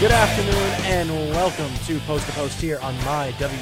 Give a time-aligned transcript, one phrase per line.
[0.00, 3.54] Good afternoon and welcome to Post to Post here on mywcwp.org.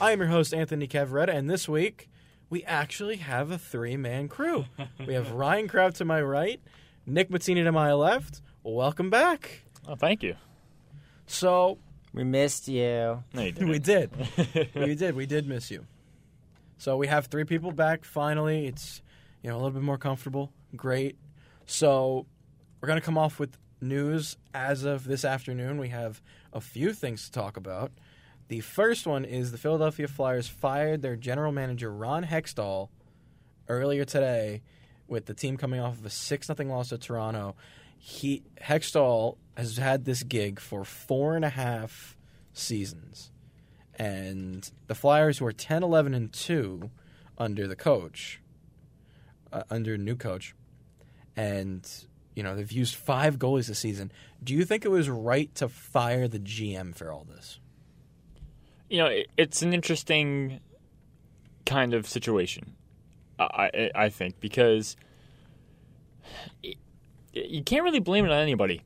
[0.00, 2.10] I am your host, Anthony Cavaretta, and this week
[2.50, 4.66] we actually have a three man crew.
[5.06, 6.60] We have Ryan Kraut to my right,
[7.06, 8.42] Nick Mazzini to my left.
[8.62, 9.62] Welcome back.
[9.88, 10.34] Oh, thank you.
[11.26, 11.78] So,
[12.12, 13.22] We missed you.
[13.32, 13.68] No, you didn't.
[13.68, 14.10] we did.
[14.74, 15.14] we did.
[15.16, 15.86] We did miss you.
[16.78, 18.66] So, we have three people back finally.
[18.66, 19.00] It's,
[19.42, 20.52] you know, a little bit more comfortable.
[20.74, 21.16] Great.
[21.64, 22.26] So,
[22.80, 23.56] we're going to come off with
[23.88, 25.78] news as of this afternoon.
[25.78, 26.20] We have
[26.52, 27.92] a few things to talk about.
[28.48, 32.88] The first one is the Philadelphia Flyers fired their general manager Ron Hextall
[33.68, 34.62] earlier today
[35.08, 37.56] with the team coming off of a 6 0 loss to Toronto.
[37.98, 42.16] He Hextall has had this gig for four and a half
[42.52, 43.30] seasons.
[43.98, 46.90] And the Flyers were 10 11 and 2
[47.38, 48.40] under the coach,
[49.52, 50.54] uh, under new coach.
[51.34, 51.88] And
[52.36, 54.12] you know, they've used five goalies this season.
[54.44, 57.58] Do you think it was right to fire the GM for all this?
[58.88, 60.60] You know, it's an interesting
[61.64, 62.76] kind of situation.
[63.40, 64.96] I I, I think because
[67.32, 68.82] you can't really blame it on anybody.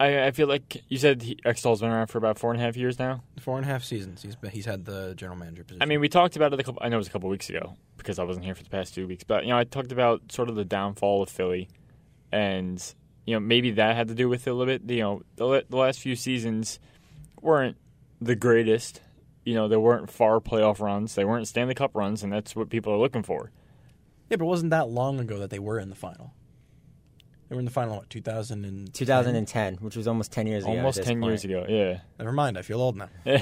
[0.00, 2.64] I, I feel like you said he, Hextall's been around for about four and a
[2.64, 3.22] half years now.
[3.40, 4.22] Four and a half seasons.
[4.22, 5.82] He's been, he's had the general manager position.
[5.82, 6.82] I mean, we talked about it a couple.
[6.84, 8.94] I know it was a couple weeks ago because I wasn't here for the past
[8.94, 9.22] two weeks.
[9.24, 11.68] But you know, I talked about sort of the downfall of Philly,
[12.32, 12.94] and
[13.26, 14.90] you know maybe that had to do with it a little bit.
[14.90, 16.80] You know, the, the last few seasons
[17.40, 17.76] weren't
[18.20, 19.00] the greatest.
[19.44, 21.14] You know, there weren't far playoff runs.
[21.14, 23.50] They weren't Stanley Cup runs, and that's what people are looking for.
[24.30, 26.32] yeah, but it wasn't that long ago that they were in the final.
[27.48, 30.72] They were in the final, what, 2000 and 2010, which was almost 10 years ago.
[30.72, 31.32] Almost ten point.
[31.32, 31.66] years ago.
[31.68, 32.00] Yeah.
[32.18, 33.10] Never mind, I feel old now.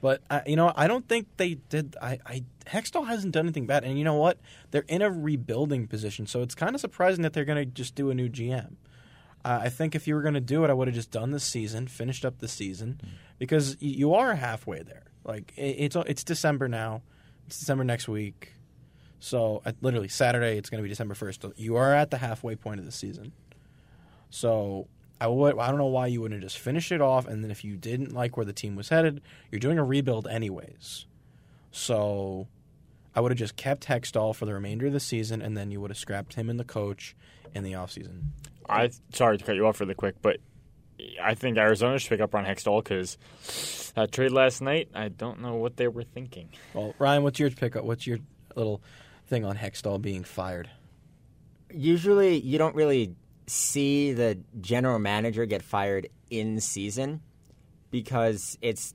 [0.00, 1.96] But I, you know, I don't think they did.
[2.00, 4.38] I, I Hextall hasn't done anything bad, and you know what?
[4.70, 7.94] They're in a rebuilding position, so it's kind of surprising that they're going to just
[7.94, 8.76] do a new GM.
[9.44, 11.30] Uh, I think if you were going to do it, I would have just done
[11.30, 13.00] the season, finished up the season,
[13.38, 15.04] because you are halfway there.
[15.24, 17.02] Like it, it's it's December now.
[17.46, 18.54] It's December next week,
[19.20, 21.44] so uh, literally Saturday it's going to be December first.
[21.56, 23.32] You are at the halfway point of the season.
[24.30, 24.86] So
[25.20, 25.58] I would.
[25.58, 28.12] I don't know why you wouldn't just finish it off, and then if you didn't
[28.12, 29.20] like where the team was headed,
[29.50, 31.06] you're doing a rebuild anyways.
[31.70, 32.46] So
[33.14, 35.80] I would have just kept Hextall for the remainder of the season, and then you
[35.80, 37.16] would have scrapped him and the coach
[37.54, 38.22] in the offseason.
[38.68, 40.38] I sorry to cut you off really quick, but
[41.22, 44.88] I think Arizona should pick up Ron Hextall because that trade last night.
[44.94, 46.50] I don't know what they were thinking.
[46.74, 47.84] Well, Ryan, what's your pickup?
[47.84, 48.18] What's your
[48.54, 48.82] little
[49.26, 50.70] thing on Hextall being fired?
[51.72, 53.14] Usually, you don't really
[53.48, 57.20] see the general manager get fired in season
[57.90, 58.94] because it's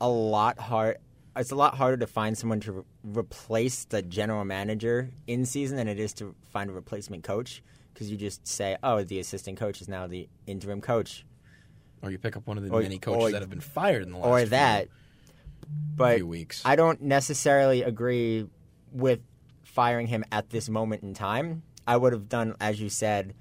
[0.00, 0.98] a lot hard.
[1.34, 5.76] It's a lot harder to find someone to re- replace the general manager in season
[5.76, 7.62] than it is to find a replacement coach
[7.92, 11.24] because you just say, "Oh, the assistant coach is now the interim coach,"
[12.02, 14.02] Or you pick up one of the Or- many coaches or- that have been fired
[14.02, 14.88] in the last or few- that.
[15.96, 16.62] But few weeks.
[16.64, 18.46] I don't necessarily agree
[18.92, 19.20] with
[19.64, 21.62] firing him at this moment in time.
[21.86, 23.34] I would have done, as you said,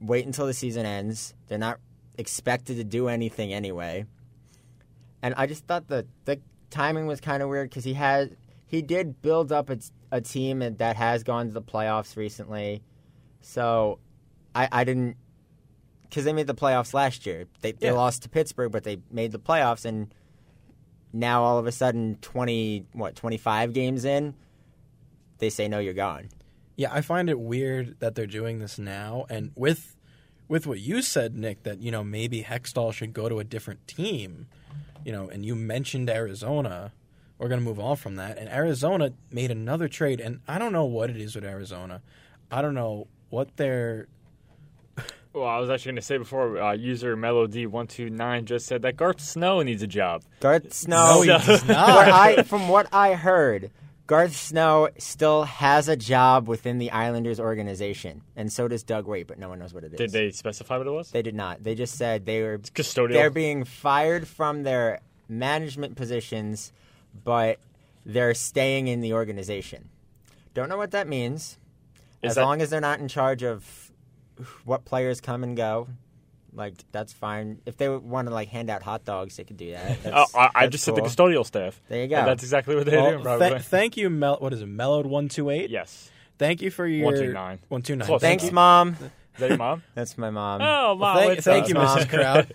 [0.00, 1.34] wait until the season ends.
[1.48, 1.78] They're not
[2.16, 4.04] expected to do anything anyway.
[5.22, 8.36] And I just thought that the timing was kind of weird because he had
[8.66, 9.78] he did build up a,
[10.12, 12.82] a team that has gone to the playoffs recently.
[13.40, 13.98] So
[14.54, 15.16] I, I didn't
[16.02, 17.46] because they made the playoffs last year.
[17.60, 17.92] They, they Yeah.
[17.92, 20.12] lost to Pittsburgh, but they made the playoffs, and
[21.12, 24.34] now all of a sudden, twenty what twenty five games in,
[25.38, 26.28] they say no, you're gone.
[26.78, 29.96] Yeah, I find it weird that they're doing this now, and with
[30.46, 33.86] with what you said, Nick, that you know maybe Hextall should go to a different
[33.88, 34.46] team,
[35.04, 36.92] you know, and you mentioned Arizona.
[37.36, 40.84] We're gonna move on from that, and Arizona made another trade, and I don't know
[40.84, 42.00] what it is with Arizona.
[42.48, 44.06] I don't know what they're.
[45.34, 49.20] Well, I was actually going to say before, uh, user Melody129 just said that Garth
[49.20, 50.24] Snow needs a job.
[50.40, 51.16] Garth Snow.
[51.16, 51.88] No, he does not.
[51.88, 53.70] What I, from what I heard,
[54.08, 59.26] Garth Snow still has a job within the Islanders organization, and so does Doug Weight,
[59.26, 59.98] but no one knows what it is.
[59.98, 61.10] Did they specify what it was?
[61.10, 61.62] They did not.
[61.62, 63.12] They just said they were Custodial.
[63.12, 66.72] they're being fired from their management positions,
[67.22, 67.58] but
[68.06, 69.90] they're staying in the organization.
[70.54, 71.58] Don't know what that means.
[72.22, 73.92] Is as that- long as they're not in charge of
[74.64, 75.86] what players come and go,
[76.54, 77.60] like that's fine.
[77.66, 79.98] If they want to like hand out hot dogs, they could do that.
[80.06, 81.80] Oh, That's, I, I that's just said the custodial staff.
[81.88, 82.16] There you go.
[82.16, 83.48] And that's exactly what they're Well, doing, probably.
[83.50, 84.36] th- thank you, Mel.
[84.40, 85.70] What is it, Mellowed one two eight?
[85.70, 86.10] yes.
[86.38, 87.58] Thank you for your 129.
[87.68, 88.06] One two nine.
[88.06, 88.20] Close.
[88.20, 88.52] Thanks, you.
[88.52, 88.90] mom.
[88.90, 88.98] Is
[89.38, 89.82] that your mom?
[89.94, 90.60] That's my mom.
[90.62, 91.16] oh, mom.
[91.16, 91.98] Thank, thank you, Mom.
[91.98, 92.08] Mrs.
[92.08, 92.46] Kraut.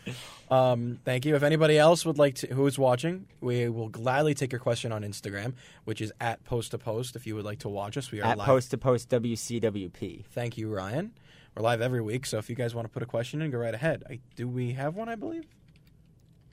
[0.50, 1.36] Um, thank you.
[1.36, 5.02] If anybody else would like to, who's watching, we will gladly take your question on
[5.02, 5.54] Instagram,
[5.86, 7.16] which is at post to post.
[7.16, 8.46] If you would like to watch us, we are At live.
[8.46, 10.26] post to post WCWP.
[10.32, 11.12] Thank you, Ryan.
[11.56, 13.60] We're live every week, so if you guys want to put a question in, go
[13.60, 14.04] right ahead.
[14.10, 15.08] I, do we have one?
[15.08, 15.46] I believe.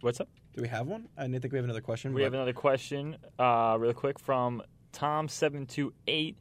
[0.02, 0.28] What's up?
[0.54, 1.08] Do we have one?
[1.16, 2.12] I didn't think we have another question.
[2.12, 4.62] We but- have another question, uh, real quick from
[4.92, 6.36] Tom seven two eight.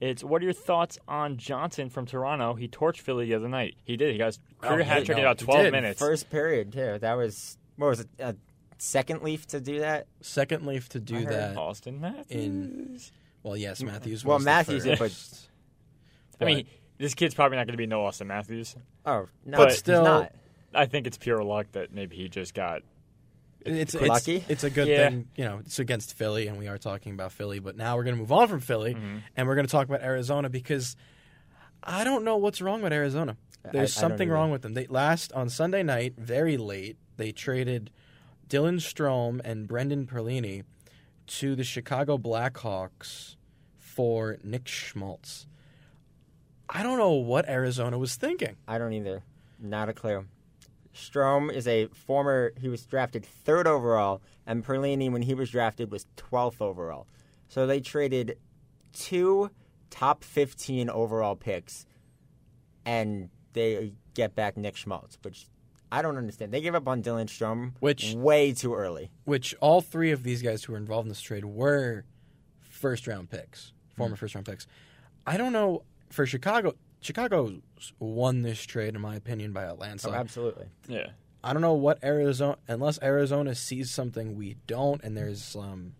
[0.00, 2.54] It's what are your thoughts on Johnson from Toronto?
[2.54, 3.74] He torched Philly the other night.
[3.84, 4.12] He did.
[4.12, 5.98] He got his career Oh, hat he- trick in about twelve minutes.
[5.98, 6.98] First period, too.
[7.00, 8.08] That was what was it?
[8.20, 8.36] A
[8.78, 10.06] second leaf to do that.
[10.20, 11.56] second leaf to do I that.
[11.56, 12.30] Auston Matthews.
[12.30, 13.00] in-
[13.42, 14.24] Well, yes, Matthews.
[14.24, 15.48] Well, was the Matthews did, first.
[16.40, 16.66] I mean,
[16.98, 18.76] this kid's probably not going to be no Auston Matthews.
[19.06, 20.32] Oh no, But he's still- not.
[20.74, 22.82] I think it's pure luck that maybe he just got.
[23.64, 24.44] it's, it's Lucky?
[24.48, 25.08] It's a good Yeah.
[25.08, 25.58] thing, you know.
[25.60, 27.58] It's against Philly, and we are talking about Philly.
[27.58, 29.22] But now we're going to move on from Philly, Mhm.
[29.36, 30.94] and we're going to talk about Arizona because
[31.82, 33.36] I don't know what's wrong with Arizona.
[33.64, 34.34] There's I don't something either.
[34.34, 34.74] wrong with them.
[34.74, 36.96] They last on Sunday night, very late.
[37.16, 37.90] They traded
[38.48, 40.64] Dylan Strome and Brendan Perlini
[41.28, 43.36] to the Chicago Blackhawks
[43.76, 45.46] for Nick Schmaltz.
[46.70, 48.56] I don't know what Arizona was thinking.
[48.66, 49.22] I don't either.
[49.58, 50.26] Not a clue.
[50.94, 52.52] Strome is a former.
[52.60, 57.06] He was drafted third overall, and Perlini, when he was drafted, was twelfth overall.
[57.48, 58.36] So they traded
[58.92, 59.50] two
[59.90, 61.86] top fifteen overall picks,
[62.84, 65.46] and they get back Nick Schmaltz, which
[65.92, 66.52] I don't understand.
[66.52, 69.10] They gave up on Dylan Strome Which- way too early.
[69.24, 72.04] which all three of these guys who were involved in this trade were
[72.60, 74.20] first round picks, former Hmm.
[74.20, 74.66] first round picks.
[75.26, 76.74] I don't know for Chicago.
[77.00, 77.60] Chicago
[78.00, 80.10] won this trade, in my opinion, by a landslide.
[80.14, 80.20] Oh, landslide.
[80.20, 80.66] absolutely.
[80.88, 81.06] Yeah.
[81.44, 85.94] I don't know what Arizona, unless Arizona sees something we don't, and there's um,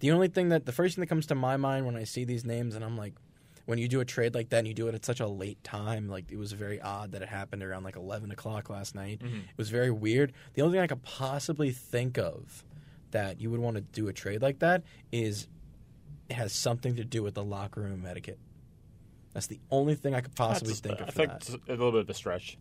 [0.00, 2.24] the only thing that the first thing that comes to my mind when I see
[2.24, 3.12] these names, and I'm like,
[3.66, 5.62] when you do a trade like that and you do it at such a late
[5.62, 9.20] time, like it was very odd that it happened around like 11 o'clock last night.
[9.20, 9.40] Mhm.
[9.40, 10.32] It was very weird.
[10.54, 12.64] The only thing I could possibly think of
[13.12, 15.46] that you would want to do a trade like that is
[16.28, 18.38] it has something to do with the locker room etiquette.
[19.34, 21.08] That's the only thing I could possibly That's- think of.
[21.08, 21.36] I for think that.
[21.36, 22.58] it's a little bit of a stretch.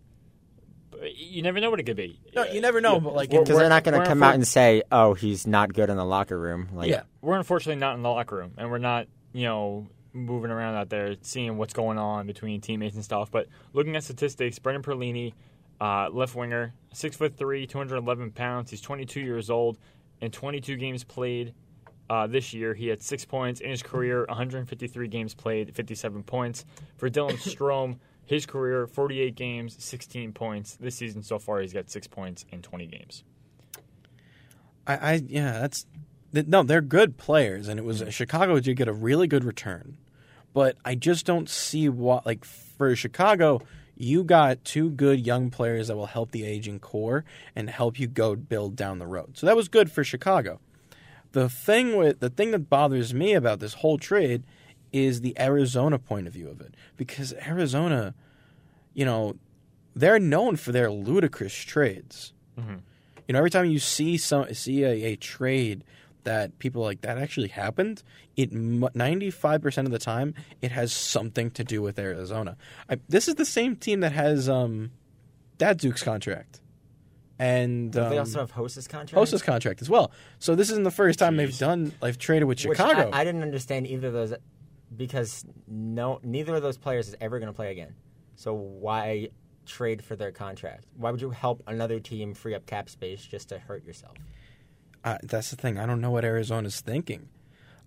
[0.91, 2.19] But you never know what it could be.
[2.35, 4.47] No, you never know, but, like, Because they're not going to come unfor- out and
[4.47, 8.01] say, "Oh, he's not good in the locker room." Like, yeah, we're unfortunately not in
[8.03, 11.97] the locker room, and we're not, you know, moving around out there seeing what's going
[11.97, 13.31] on between teammates and stuff.
[13.31, 15.33] But looking at statistics, Brendan Perlini,
[15.79, 18.69] uh, left winger, six foot three, two hundred eleven pounds.
[18.69, 19.77] He's twenty two years old,
[20.19, 21.53] and twenty two games played.
[22.11, 26.65] Uh, this year, he had six points in his career, 153 games played, 57 points.
[26.97, 30.75] For Dylan Strome, his career, 48 games, 16 points.
[30.75, 33.23] This season so far, he's got six points in 20 games.
[34.85, 35.85] I, I yeah, that's
[36.33, 39.95] th- no, they're good players, and it was Chicago did get a really good return,
[40.53, 43.61] but I just don't see what like for Chicago.
[43.95, 47.23] You got two good young players that will help the aging core
[47.55, 49.37] and help you go build down the road.
[49.37, 50.59] So that was good for Chicago.
[51.33, 54.43] The thing with the thing that bothers me about this whole trade
[54.91, 58.13] is the Arizona point of view of it because Arizona,
[58.93, 59.35] you know,
[59.95, 62.33] they're known for their ludicrous trades.
[62.59, 62.81] Mhm.
[63.27, 65.83] You know, every time you see some see a, a trade
[66.23, 68.03] that people are like that actually happened,
[68.37, 72.57] it ninety five percent of the time it has something to do with Arizona.
[72.89, 74.91] I, this is the same team that has um,
[75.57, 76.60] Datsyuk's contract,
[77.41, 79.15] and um, they also have Hossa's contract.
[79.15, 80.11] Hossa's contract as well.
[80.37, 83.09] So this isn't the first time they've done they've traded with Which Chicago.
[83.11, 84.33] I, I didn't understand either of those
[84.95, 87.95] because no, neither of those players is ever going to play again.
[88.35, 89.29] So why
[89.65, 90.85] trade for their contract?
[90.95, 94.17] Why would you help another team free up cap space just to hurt yourself?
[95.03, 95.79] Uh, that's the thing.
[95.79, 97.27] I don't know what Arizona's thinking.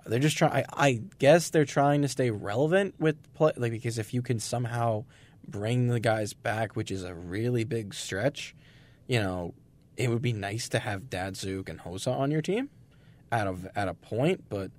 [0.04, 0.52] They're just trying.
[0.52, 4.40] I, I guess they're trying to stay relevant with play, like because if you can
[4.40, 5.04] somehow
[5.46, 8.56] bring the guys back, which is a really big stretch,
[9.06, 9.54] you know,
[9.96, 12.70] it would be nice to have Datsyuk and Hossa on your team
[13.30, 14.44] at a at a point.
[14.49, 14.70] But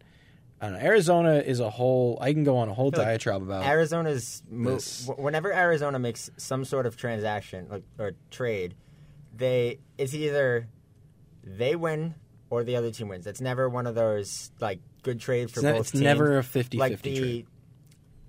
[0.62, 0.86] I don't know.
[0.86, 2.18] Arizona is a whole.
[2.22, 3.66] I can go on a whole feel like diatribe about.
[3.66, 5.06] Arizona's mo- this.
[5.08, 8.76] wh- whenever Arizona makes some sort of transaction like, or trade,
[9.36, 10.68] they it's either
[11.44, 12.16] they win
[12.50, 13.28] or the other team wins.
[13.28, 16.04] It's never one of those like good trade for it's, both it's teams.
[16.04, 17.48] never a 50-50 like the trade.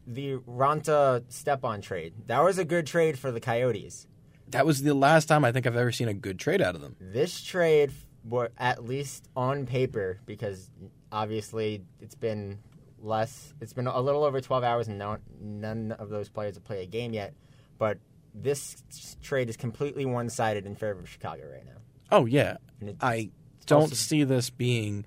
[0.07, 2.13] the Raanta Stepan trade.
[2.27, 4.07] That was a good trade for the Coyotes.
[4.49, 6.81] That was the last time I think I've ever seen a good trade out of
[6.81, 6.97] them.
[7.01, 7.93] This trade,
[8.25, 10.71] were at least on paper, because
[11.13, 12.59] obviously it's been
[13.01, 13.55] less.
[13.61, 16.83] It's been a little over 12 hours, and no, none of those players have played
[16.83, 17.35] a game yet.
[17.79, 17.99] But
[18.35, 18.77] this
[19.23, 21.73] trade is completely one-sided in favor of Chicago right now.
[22.11, 22.57] Oh yeah,
[23.01, 23.31] I
[23.67, 25.05] don't also- see this being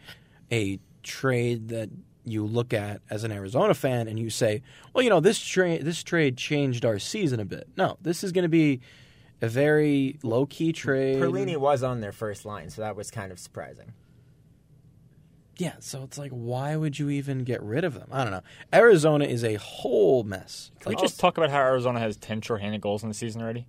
[0.52, 1.90] a trade that
[2.26, 4.62] you look at as an Arizona fan and you say,
[4.94, 8.32] "Well, you know, this trade this trade changed our season a bit." No, this is
[8.32, 8.82] going to be
[9.42, 11.18] a very low key trade.
[11.22, 13.94] Perlini was on their first line, so that was kind of surprising.
[15.58, 18.08] Yeah, so it's like, why would you even get rid of them?
[18.14, 18.44] I don't know.
[18.74, 20.72] Arizona is a whole mess.
[20.80, 23.42] Can we Like, just talk about how Arizona has 10 shorthanded goals in the season
[23.42, 23.68] already?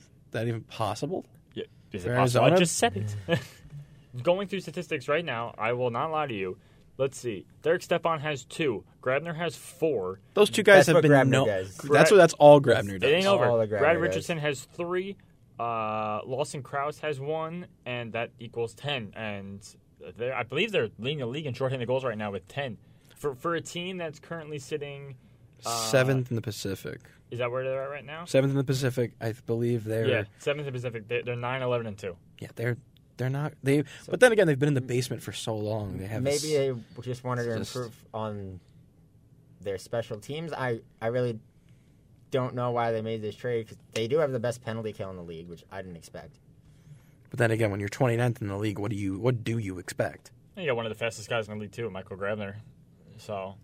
[0.00, 1.24] Is that even possible?
[1.54, 1.64] Yeah.
[1.92, 2.46] Is For it possible?
[2.46, 3.38] I just said it.
[4.24, 6.56] Going through statistics right now, I will not lie to you.
[7.00, 7.46] Let's see.
[7.62, 8.84] Derek Stepan has two.
[9.02, 10.20] Grabner has four.
[10.34, 11.46] Those two guys That's have what been Grabner no.
[11.46, 11.76] does.
[11.78, 13.10] That's what that's all Grabner It does.
[13.10, 13.46] ain't over.
[13.46, 14.02] All the Grabner Brad guys.
[14.02, 15.16] Richardson has three.
[15.58, 19.12] Uh, Lawson Crouse has one, and that equals ten.
[19.16, 19.66] And
[20.16, 22.76] they're- I believe they're leading the league in shorthanded goals right now with ten.
[23.16, 25.16] For for a team that's currently sitting,
[25.66, 27.00] uh, Seventh in the Pacific.
[27.30, 28.24] is that where they're at right now?
[28.26, 29.12] Seventh in the Pacific.
[29.20, 31.08] I believe they're Yeah, seventh in the Pacific.
[31.08, 32.16] They're, they're 9, 11, and two.
[32.40, 32.76] yeah they're
[33.20, 33.84] they're not they.
[34.08, 35.98] but then again, they've been in the basement for so long.
[35.98, 38.58] They have Maybe s- they just wanted to just- improve on
[39.60, 40.52] their special teams.
[40.52, 41.38] I, I really
[42.30, 45.10] don't know why they made this trade because they do have the best penalty kill
[45.10, 46.38] in the league, which I didn't expect.
[47.28, 49.78] But then again, when you're 29th in the league, what do you what do you
[49.78, 50.30] expect?
[50.56, 52.54] You got one of the fastest guys in the league too, Michael Grabner.
[53.18, 53.54] So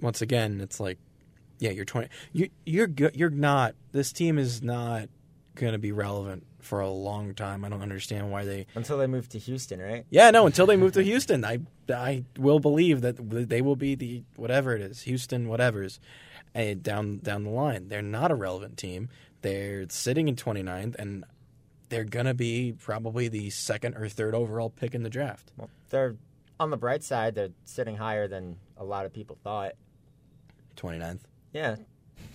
[0.00, 0.98] Once again, it's like,
[1.58, 2.08] yeah, you're 20.
[2.32, 3.74] You you're go- you're not.
[3.92, 5.08] This team is not
[5.56, 7.64] going to be relevant for a long time.
[7.64, 8.66] I don't understand why they.
[8.74, 10.04] Until they moved to Houston, right?
[10.10, 10.46] Yeah, no.
[10.46, 11.60] Until they move to Houston, I
[11.92, 13.16] I will believe that
[13.48, 15.98] they will be the whatever it is, Houston whatever's,
[16.54, 17.88] and eh, down down the line.
[17.88, 19.08] They're not a relevant team.
[19.42, 21.24] They're sitting in 29th, and
[21.88, 25.52] they're gonna be probably the second or third overall pick in the draft.
[25.56, 26.16] Well, they're
[26.58, 27.34] on the bright side.
[27.34, 29.72] They're sitting higher than a lot of people thought.
[30.76, 31.20] 29th,
[31.52, 31.76] Yeah,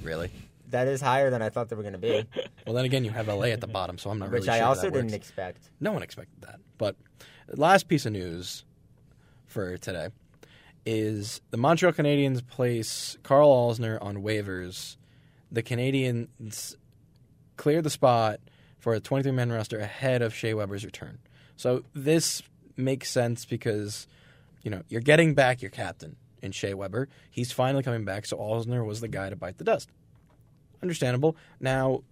[0.02, 0.32] really?
[0.72, 2.26] That is higher than I thought they were going to be,
[2.66, 4.58] Well, then again, you have LA at the bottom, so I'm not which really I
[4.60, 5.14] sure also that didn't works.
[5.16, 5.70] expect.
[5.80, 6.60] No one expected that.
[6.78, 6.96] But
[7.50, 8.64] last piece of news
[9.46, 10.10] for today
[10.86, 14.98] is the Montreal Canadiens place Karl Alzner on waivers.
[15.52, 16.76] The Canadiens
[17.58, 18.40] cleared the spot
[18.80, 21.20] for a 23 man roster ahead of Shea Weber's return.
[21.56, 22.42] So this
[22.78, 24.08] makes sense because
[24.64, 27.08] you know you're getting back your captain in Shea Weber.
[27.30, 29.90] He's finally coming back, so Alzner was the guy to bite the dust.
[30.82, 31.36] Understandable.
[31.60, 32.04] Now,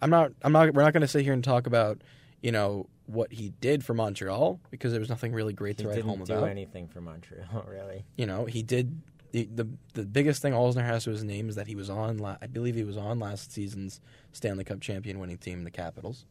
[0.00, 0.32] I'm not.
[0.42, 0.72] I'm not.
[0.74, 2.02] We're not going to sit here and talk about
[2.42, 5.88] you know what he did for Montreal because there was nothing really great He to
[5.88, 6.48] write didn't home do about.
[6.48, 8.04] anything for Montreal, really.
[8.16, 9.00] You know, he did.
[9.32, 12.18] The, the the biggest thing Alzner has to his name is that he was on.
[12.18, 14.00] La- I believe he was on last season's
[14.32, 16.24] Stanley Cup champion winning team, the Capitals.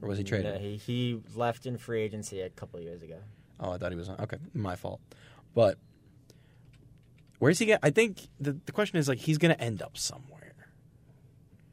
[0.00, 0.54] Or was he traded?
[0.54, 3.16] No, he, he left in free agency a couple years ago.
[3.60, 4.18] Oh, I thought he was on.
[4.20, 5.00] Okay, my fault.
[5.54, 5.78] But
[7.38, 7.80] where's he get?
[7.82, 10.33] I think the the question is like he's going to end up somewhere.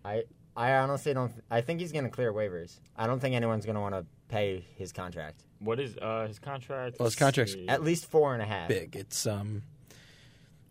[0.04, 0.24] I
[0.56, 1.32] I honestly don't.
[1.50, 2.80] I think he's going to clear waivers.
[2.98, 5.44] I don't think anyone's going to want to pay his contract.
[5.60, 6.98] what is uh, his contract?
[7.00, 7.56] Well, his Let's contract's.
[7.68, 8.68] At least four and a half.
[8.68, 8.96] Big.
[8.96, 9.64] It's um.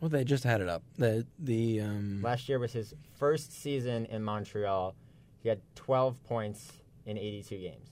[0.01, 0.83] Well, they just had it up.
[0.97, 2.23] The the um.
[2.23, 4.95] Last year was his first season in Montreal.
[5.43, 6.71] He had 12 points
[7.07, 7.89] in 82 games.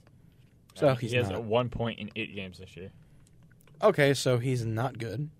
[0.75, 1.45] So Uh, he's he has not.
[1.45, 2.90] one point in eight games this year.
[3.83, 5.30] Okay, so he's not good.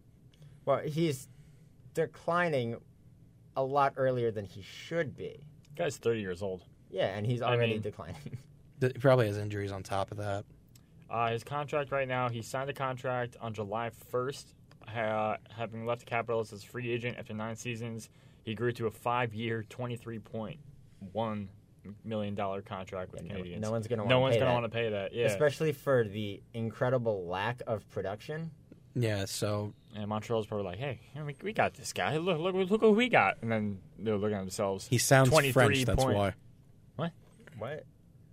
[0.65, 1.29] Well, he's
[1.95, 2.77] declining
[3.57, 5.41] a lot earlier than he should be.
[5.79, 6.63] Guy's 30 years old.
[6.91, 8.39] Yeah, and he's I already mean- declining.
[8.81, 10.45] Th- He probably has injuries on top of that.
[11.11, 14.45] Uh, his contract right now, he signed a contract on July 1st,
[14.87, 18.09] ha- having left the Capitals as a free agent after nine seasons.
[18.45, 21.49] He grew to a five-year, $23.1
[22.05, 23.63] million contract with And the no- Canadians.
[23.63, 24.55] no one's gonna no wanna one's pay gonna that.
[24.61, 25.15] want to pay that.
[25.15, 28.51] Yeah, Especially for the incredible lack of production.
[28.95, 32.17] Yeah, so and Montreal's probably like, "Hey, we, we got this guy.
[32.17, 34.87] Look, look, look who we got." And then they're looking at themselves.
[34.89, 35.85] he sounds 23 French.
[35.85, 36.33] That's point- why.
[36.97, 37.13] What?
[37.59, 37.85] What?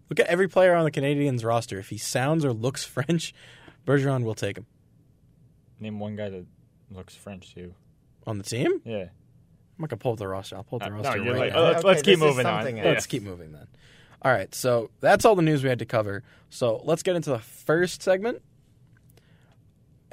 [0.09, 1.79] Look at every player on the Canadiens roster.
[1.79, 3.33] If he sounds or looks French,
[3.85, 4.65] Bergevin will take him
[5.79, 6.45] Name one guy that
[6.91, 7.73] looks French too.
[8.25, 8.81] on the team.
[8.85, 8.95] Yeah.
[9.77, 10.55] I'm not gonna pull up the roster.
[10.55, 11.59] I'll pull up the Uh, roster no, you're right like, now.
[11.59, 12.59] oh, let's, Okay, let's keep this is moving on.
[12.63, 12.85] something else.
[12.85, 13.67] Let's keep moving then.
[14.21, 16.23] All right, so that's all the news we had to cover.
[16.49, 18.41] So let's get into the first segment,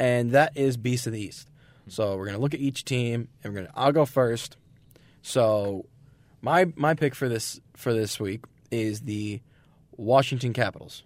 [0.03, 1.49] and that is Beast of the East.
[1.87, 3.73] So we're gonna look at each team, and we're gonna.
[3.77, 4.57] I'll go first.
[5.23, 5.87] So
[6.41, 9.41] my my pick for this for this week is the
[9.97, 11.05] Washington Capitals,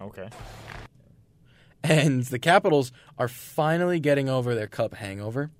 [0.00, 0.28] Okay.
[1.84, 5.52] and the Capitals are finally getting over their Cup hangover.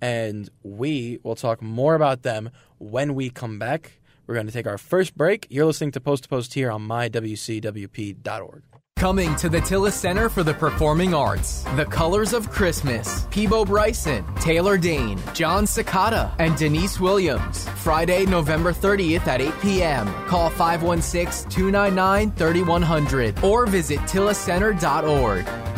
[0.00, 4.00] And we will talk more about them when we come back.
[4.26, 5.46] We're going to take our first break.
[5.50, 8.62] You're listening to Post to Post here on mywcwp.org.
[8.98, 11.62] Coming to the Tillis Center for the Performing Arts.
[11.76, 13.28] The Colors of Christmas.
[13.30, 17.68] Peabo Bryson, Taylor Dayne, Jon Secada, and Deniece Williams.
[17.76, 20.12] Friday, November 30th at 8 p.m.
[20.26, 25.77] Call 516 299 3100 or visit tilliscenter.org.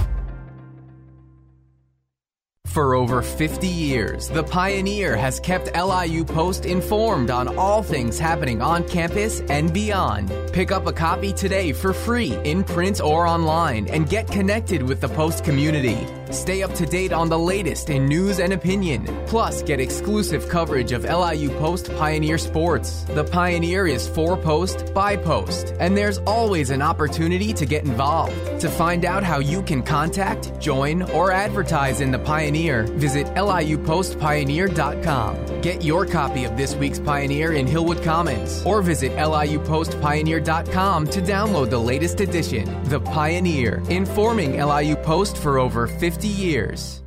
[2.71, 8.63] For over 50 years, The Pioneer has kept LIU Post informed on all things happening
[8.63, 10.33] on campus and beyond.
[10.53, 15.01] Pick up a copy today for free, in print or online, and get connected with
[15.01, 16.07] the Post community.
[16.31, 19.05] Stay up to date on the latest in news and opinion.
[19.27, 23.03] Plus, get exclusive coverage of LIU Post Pioneer sports.
[23.09, 28.61] The Pioneer is for Post by Post, and there's always an opportunity to get involved.
[28.61, 35.61] To find out how you can contact, join, or advertise in the Pioneer, visit liupostpioneer.com.
[35.63, 41.71] Get your copy of this week's Pioneer in Hillwood Commons, or visit liupostpioneer.com to download
[41.71, 42.85] the latest edition.
[42.85, 47.03] The Pioneer, informing LIU Post for over 50 years.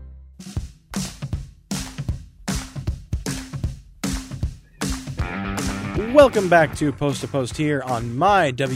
[6.14, 8.68] Welcome back to Post to Post here on mywcwp.org,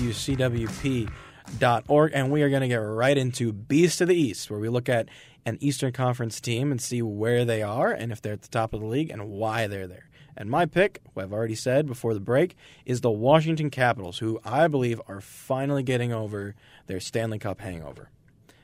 [2.14, 4.90] and we are going to get right into Beast of the East, where we look
[4.90, 5.08] at
[5.46, 8.74] an Eastern Conference team and see where they are and if they're at the top
[8.74, 10.10] of the league and why they're there.
[10.36, 14.68] And my pick, I've already said before the break, is the Washington Capitals, who I
[14.68, 16.54] believe are finally getting over
[16.88, 18.10] their Stanley Cup hangover.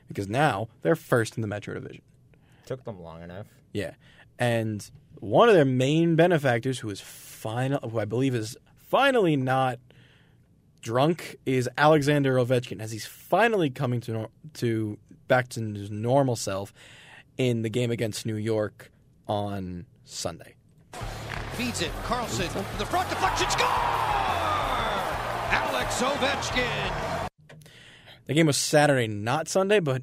[0.08, 2.02] Because now they're first in the Metro Division.
[2.66, 3.46] Took them long enough.
[3.72, 3.92] Yeah,
[4.38, 4.88] and
[5.20, 9.78] one of their main benefactors, who is final, who I believe is finally not
[10.80, 16.72] drunk, is Alexander Ovechkin, as he's finally coming to to back to his normal self
[17.36, 18.90] in the game against New York
[19.26, 20.54] on Sunday.
[21.54, 21.90] Feeds it.
[22.04, 23.48] Carlson the front deflection.
[23.50, 23.66] Score!
[25.50, 27.13] Alex Ovechkin.
[28.26, 30.02] The game was Saturday, not Sunday, but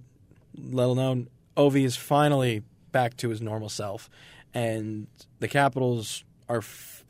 [0.55, 4.09] little known, Ovi is finally back to his normal self,
[4.53, 5.07] and
[5.39, 7.03] the Capitals are f-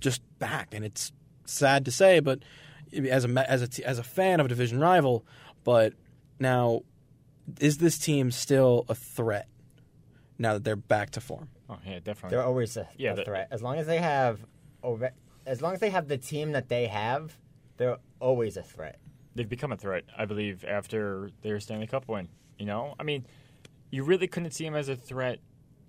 [0.00, 1.12] just back, and it's
[1.46, 2.40] sad to say, but
[2.92, 5.24] as a as a t- as a fan of a division rival,
[5.64, 5.94] but
[6.38, 6.82] now
[7.60, 9.48] is this team still a threat
[10.38, 11.48] now that they're back to form?
[11.70, 12.30] Oh yeah, definitely.
[12.36, 13.48] They're always a, Yeah, a the- threat.
[13.50, 14.40] As long as they have,
[14.82, 15.10] Ove-
[15.46, 17.36] as long as they have the team that they have,
[17.78, 18.98] they're always a threat.
[19.34, 22.28] They've become a threat, I believe, after their Stanley Cup win.
[22.58, 23.26] You know, I mean,
[23.90, 25.38] you really couldn't see him as a threat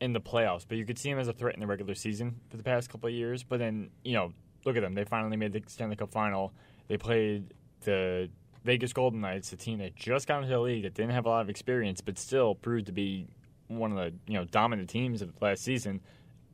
[0.01, 2.39] in the playoffs, but you could see him as a threat in the regular season
[2.49, 3.43] for the past couple of years.
[3.43, 4.33] But then, you know,
[4.65, 6.53] look at them; they finally made the Stanley Cup final.
[6.87, 8.29] They played the
[8.63, 11.29] Vegas Golden Knights, a team that just got into the league that didn't have a
[11.29, 13.27] lot of experience, but still proved to be
[13.67, 16.01] one of the you know dominant teams of last season,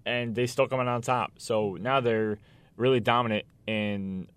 [0.06, 1.34] and they still coming on top.
[1.38, 2.38] So now they're
[2.76, 4.28] really dominant in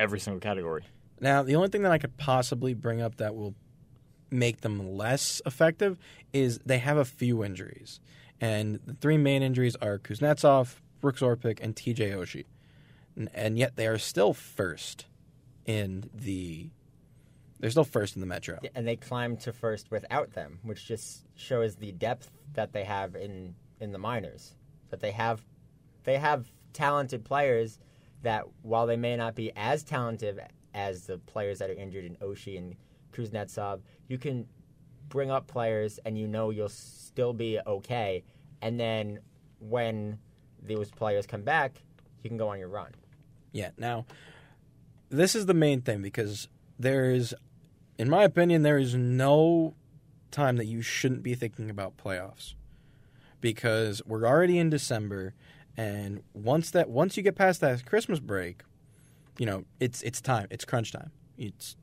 [0.00, 0.84] every single category.
[1.20, 3.54] Now, the only thing that I could possibly bring up that will
[4.30, 5.98] make them less effective
[6.32, 8.00] is they have a few injuries.
[8.40, 12.44] And the three main injuries are Kuznetsov, Brooks Orpik, and TJ Oshie.
[13.16, 15.06] And, and yet they are still first
[15.64, 16.70] in the
[17.58, 18.58] they're still first in the Metro.
[18.74, 23.16] and they climbed to first without them, which just shows the depth that they have
[23.16, 24.54] in in the minors.
[24.90, 25.44] That they have
[26.04, 27.78] they have talented players
[28.22, 30.38] that while they may not be as talented
[30.76, 32.76] as the players that are injured in Oshie and
[33.12, 34.46] Kuznetsov, you can
[35.08, 38.22] bring up players and you know you'll still be okay.
[38.60, 39.20] And then
[39.58, 40.18] when
[40.62, 41.82] those players come back,
[42.22, 42.92] you can go on your run.
[43.52, 43.70] Yeah.
[43.78, 44.04] Now,
[45.08, 47.34] this is the main thing because there is,
[47.98, 49.74] in my opinion, there is no
[50.30, 52.54] time that you shouldn't be thinking about playoffs
[53.40, 55.32] because we're already in December,
[55.76, 58.62] and once that once you get past that Christmas break,
[59.38, 60.46] you know it's it's time.
[60.50, 61.10] It's crunch time.
[61.38, 61.76] It's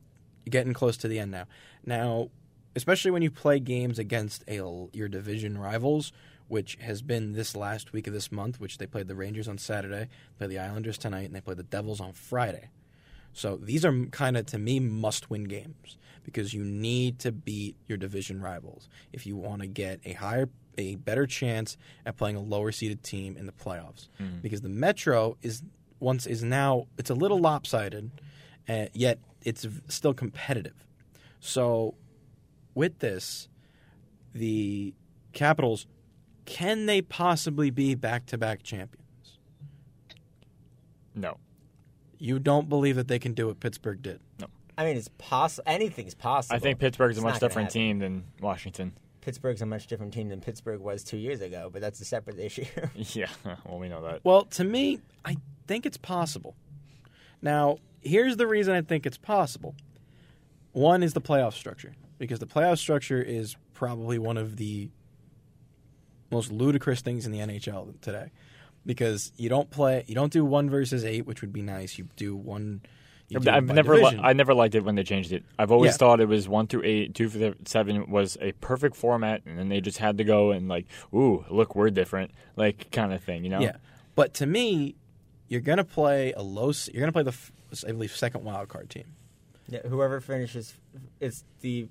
[0.48, 1.46] getting close to the end now.
[1.84, 2.28] Now,
[2.76, 4.56] especially when you play games against a
[4.92, 6.12] your division rivals,
[6.48, 9.58] which has been this last week of this month, which they played the Rangers on
[9.58, 12.68] Saturday, play the Islanders tonight, and they play the Devils on Friday.
[13.32, 17.98] So these are kind of to me must-win games because you need to beat your
[17.98, 22.40] division rivals if you want to get a higher, a better chance at playing a
[22.40, 24.08] lower-seeded team in the playoffs.
[24.20, 24.40] Mm.
[24.40, 25.62] Because the Metro is
[26.04, 28.10] once is now it's a little lopsided,
[28.68, 30.86] uh, yet it's still competitive.
[31.40, 31.94] So
[32.74, 33.48] with this,
[34.34, 34.94] the
[35.32, 35.86] Capitals
[36.44, 39.38] can they possibly be back-to-back champions?
[41.14, 41.38] No.
[42.18, 44.20] You don't believe that they can do what Pittsburgh did.
[44.40, 44.46] No.
[44.76, 45.64] I mean, it's possible.
[45.66, 46.56] Anything's possible.
[46.56, 47.80] I think Pittsburgh's a much different happen.
[47.80, 48.92] team than Washington.
[49.20, 52.38] Pittsburgh's a much different team than Pittsburgh was two years ago, but that's a separate
[52.38, 52.66] issue.
[52.94, 53.28] Yeah,
[53.64, 54.20] well, we know that.
[54.22, 56.54] Well, to me, I think it's possible.
[57.42, 59.74] Now, here's the reason I think it's possible.
[60.72, 64.90] One is the playoff structure, because the playoff structure is probably one of the
[66.30, 68.30] most ludicrous things in the NHL today.
[68.86, 71.96] Because you don't play, you don't do one versus eight, which would be nice.
[71.96, 72.82] You do one,
[73.28, 75.42] You do I've never, li- I never liked it when they changed it.
[75.58, 75.96] I've always Yeah.
[75.96, 79.70] thought it was one through eight, two through seven was a perfect format, and then
[79.70, 83.42] they just had to go and like, ooh, look, we're different, like kind of thing,
[83.44, 83.60] you know?
[83.60, 83.76] Yeah,
[84.14, 84.96] but to me,
[85.54, 86.72] you're gonna play a low.
[86.92, 87.36] You're gonna play the,
[87.88, 89.04] I believe, second wild card team.
[89.68, 90.74] Yeah, whoever finishes,
[91.20, 91.86] it's the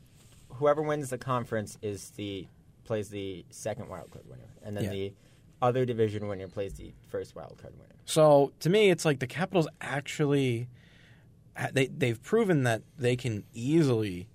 [0.49, 2.45] whoever wins the conference is the
[2.84, 4.89] plays the second wild card winner, and then Yeah.
[4.91, 5.13] the
[5.62, 7.95] other division winner plays the first wild card winner.
[8.06, 10.67] So to me, it's like the Capitals actually
[11.71, 14.28] they they've proven that they can easily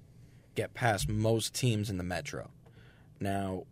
[0.55, 2.51] get past most teams in the Metro.
[3.21, 3.65] Now,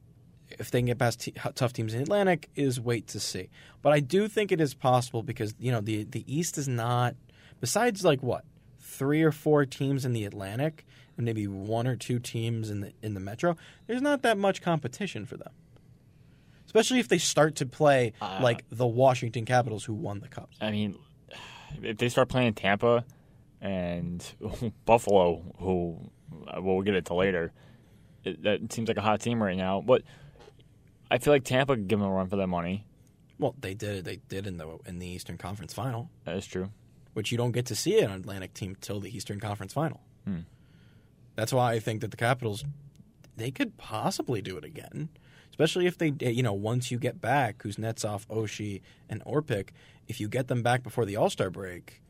[0.51, 3.49] if they can get past t- tough teams in the Atlantic, is wait to see.
[3.83, 7.15] But I do think it is possible because you know the the East is not.
[7.61, 8.45] Besides, like what
[8.81, 12.93] three or four teams in the Atlantic and maybe one or two teams in the
[13.03, 13.57] in the Metro,
[13.87, 15.53] there's not that much competition for them.
[16.67, 20.57] Especially if they start to play Uh, like the Washington Capitals who won the cups.
[20.61, 20.97] I mean,
[21.83, 23.05] if they start playing Tampa
[23.61, 24.25] and
[24.85, 25.97] Buffalo, who
[26.47, 27.53] uh, well, we'll get into later,
[28.25, 29.81] it, that seems like a hot team right now.
[29.81, 30.03] But
[31.11, 32.85] I feel like Tampa could give them a run for their money.
[33.39, 34.05] Well, they did.
[34.05, 36.71] They did in the in the Eastern Conference Final, That is true.
[37.15, 40.01] which you don't get to see an Atlantic team till the Eastern Conference Final.
[40.25, 40.41] Hmm.
[41.35, 42.65] That's why I think that the Capitals
[43.37, 45.11] they could possibly do it again,
[45.51, 49.69] especially if they you know once you get back Kuznetsov, Oshie, and Orpik,
[50.09, 52.01] if you get them back before the All Star break,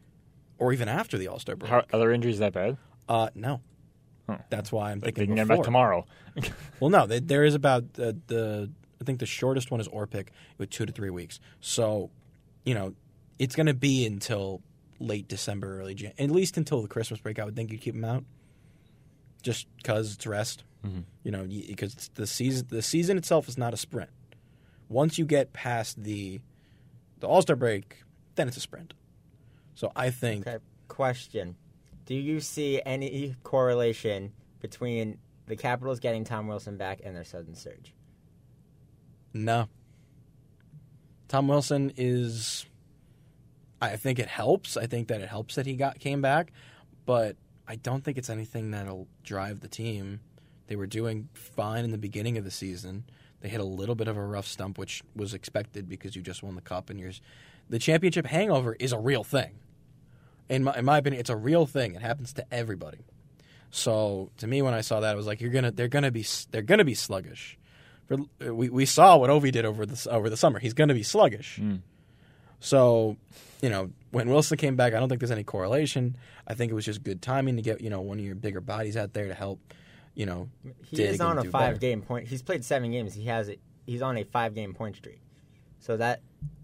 [0.59, 1.71] or even after the All Star break.
[1.71, 2.77] How, are their injuries that bad?
[3.09, 3.61] uh, no.
[4.29, 4.39] Huh.
[4.51, 6.05] That's why I'm Like they thinking can get back tomorrow.
[6.81, 8.71] Well, no, they, there is about uh, the.
[9.01, 10.29] I think the shortest one is Orpik
[10.59, 11.41] with two to three weeks.
[11.61, 12.11] So,
[12.65, 12.95] you know,
[13.39, 14.63] it's going to be until
[14.99, 17.39] late December, early Jan, at least until the Christmas break.
[17.39, 18.25] I would think you keep them out,
[19.43, 20.65] just because it's rest.
[20.85, 21.01] Mm-hmm.
[21.25, 24.11] You know, because the season the season itself is not a sprint.
[24.89, 26.41] Once you get past the
[27.21, 28.03] the All Star break,
[28.37, 28.95] then it's a sprint.
[29.75, 30.59] So I think Okay.
[30.89, 31.57] Question:
[32.07, 37.55] Do you see any correlation between the Capitals getting Tom Wilson back and their sudden
[37.55, 37.93] surge?
[39.45, 39.69] No.
[41.29, 42.67] Tom Wilson is.
[43.81, 44.77] I think it helps.
[44.77, 46.53] I think that it helps that he got came back,
[47.05, 47.37] but
[47.69, 50.21] I don't think it's anything that'll drive the team.
[50.69, 53.05] They were doing fine in the beginning of the season.
[53.41, 56.43] They hit a little bit of a rough stump, which was expected because you just
[56.43, 57.13] won the cup and you're.
[57.69, 59.59] The championship hangover is a real thing.
[60.49, 61.95] In my, in my opinion, it's a real thing.
[61.95, 63.05] It happens to everybody.
[63.71, 66.25] So to me, when I saw that, I was like, "You're gonna, they're gonna be,
[66.51, 67.59] they're gonna be sluggish."
[68.07, 70.59] For, uh, we we saw what Ovi did over the over the summer.
[70.59, 71.57] He's gonna be sluggish.
[71.57, 71.77] Hmm.
[72.61, 73.17] So,
[73.61, 76.17] you know, when Wilson came back, I don't think there's any correlation.
[76.47, 78.61] I think it was just good timing to get you know one of your bigger
[78.61, 79.61] bodies out there to help.
[80.15, 80.49] You know,
[80.85, 81.79] He dig is on and a five better.
[81.79, 82.29] game point.
[82.29, 83.13] He's played seven games.
[83.15, 83.61] He has it.
[83.87, 85.21] He's on a five game point streak.
[85.81, 86.21] So that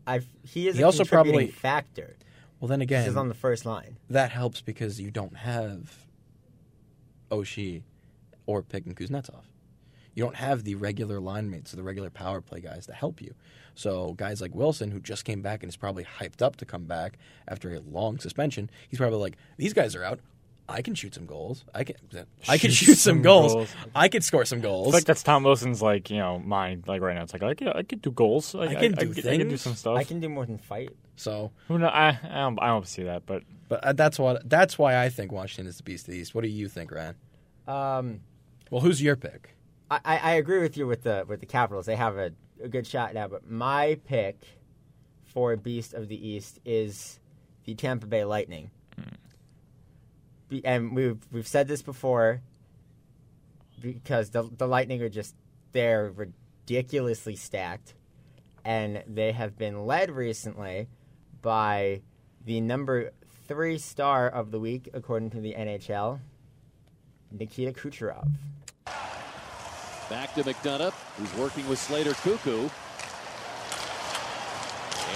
[0.07, 2.17] I he is He a also contributing probably- factor.
[2.61, 3.99] Well, then again, he's on the first line.
[4.09, 6.07] that helps because you don't have
[7.31, 7.83] Oshie
[8.49, 9.43] Orpik and Kuznetsov.
[10.15, 13.21] You don't have the regular line mates, or the regular power play guys to help
[13.21, 13.35] you.
[13.75, 16.85] So guys like Wilson, who just came back and is probably hyped up to come
[16.85, 20.21] back after a long suspension, he's probably like, "These guys are out.
[20.69, 21.65] I can shoot some goals.
[21.75, 21.97] I can.
[22.49, 23.53] I can Shoot shoot some some goals.
[23.55, 23.75] goals.
[23.95, 24.87] I could score some goals.
[24.87, 27.23] feel like that's Tom Wilson's like you know mind like right now.
[27.23, 28.55] It's like I could I could do goals.
[28.55, 29.97] Like, I can do I, could- I can do some stuff.
[29.99, 30.91] I can do more than fight.
[31.17, 31.89] so, Who know?
[31.89, 34.49] I I don't, I don't see that, but but uh, that's what.
[34.49, 36.35] That's why I think Washington is the beast of the East.
[36.35, 37.17] What do you think, Ryan?
[37.67, 38.21] Um,
[38.71, 39.55] Well, who's your pick?
[40.05, 41.87] I, I agree with you with the with the Capitals.
[41.87, 44.41] They have a, a good shot now, but my pick
[45.25, 47.21] for Beast of the East is
[47.65, 48.71] the Tampa Bay Lightning.
[48.97, 49.15] Hmm.
[50.49, 52.41] Be, and we've we've said this before
[53.81, 55.35] because the the Lightning are just
[55.73, 57.95] they're ridiculously stacked,
[58.65, 60.89] and they have been led recently
[61.43, 62.03] by
[62.45, 63.11] the number
[63.47, 66.21] three star of the week according to the NHL,
[67.31, 68.29] Nikita Kucherov.
[70.13, 72.71] Back to McDonagh, who's working with Slater Koekkoek.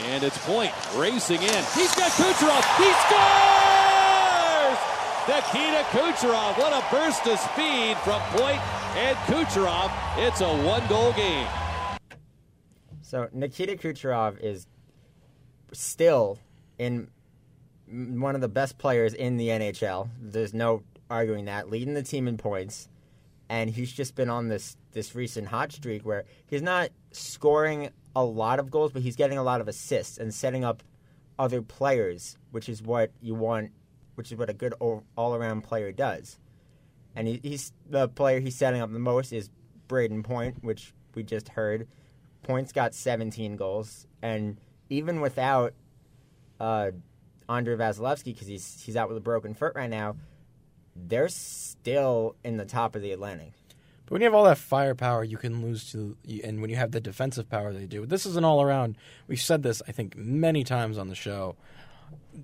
[0.07, 1.65] And it's Point racing in.
[1.75, 2.65] He's got Kucherov.
[2.79, 4.79] He scores!
[5.29, 6.57] Nikita Kucherov.
[6.57, 8.59] What a burst of speed from Point
[8.97, 9.93] and Kucherov.
[10.17, 11.47] It's a one-goal game.
[13.03, 14.67] So Nikita Kucherov is
[15.73, 16.39] still
[16.79, 17.09] in
[17.87, 20.09] one of the best players in the NHL.
[20.19, 21.69] There's no arguing that.
[21.69, 22.89] Leading the team in points,
[23.49, 28.25] and he's just been on this this recent hot streak where he's not scoring a
[28.25, 30.83] lot of goals, but he's getting a lot of assists and setting up
[31.39, 33.71] other players, which is what you want,
[34.15, 35.05] which is what a good all
[35.35, 36.39] around player does.
[37.15, 39.51] And he, he's the player he's setting up the most is
[39.89, 41.89] Brayden Point, which we just heard.
[42.43, 45.75] Point's got 17 goals, and even without
[46.61, 46.93] uh,
[47.49, 50.17] Andre Vasilevskiy because he's he's out with a broken foot right now,
[51.07, 53.53] they're still in the top of the Atlantic.
[54.05, 56.93] But when you have all that firepower, you can lose to, and when you have
[56.93, 58.97] the defensive power they do, this is an all around.
[59.27, 61.57] We've said this, I think, many times on the show.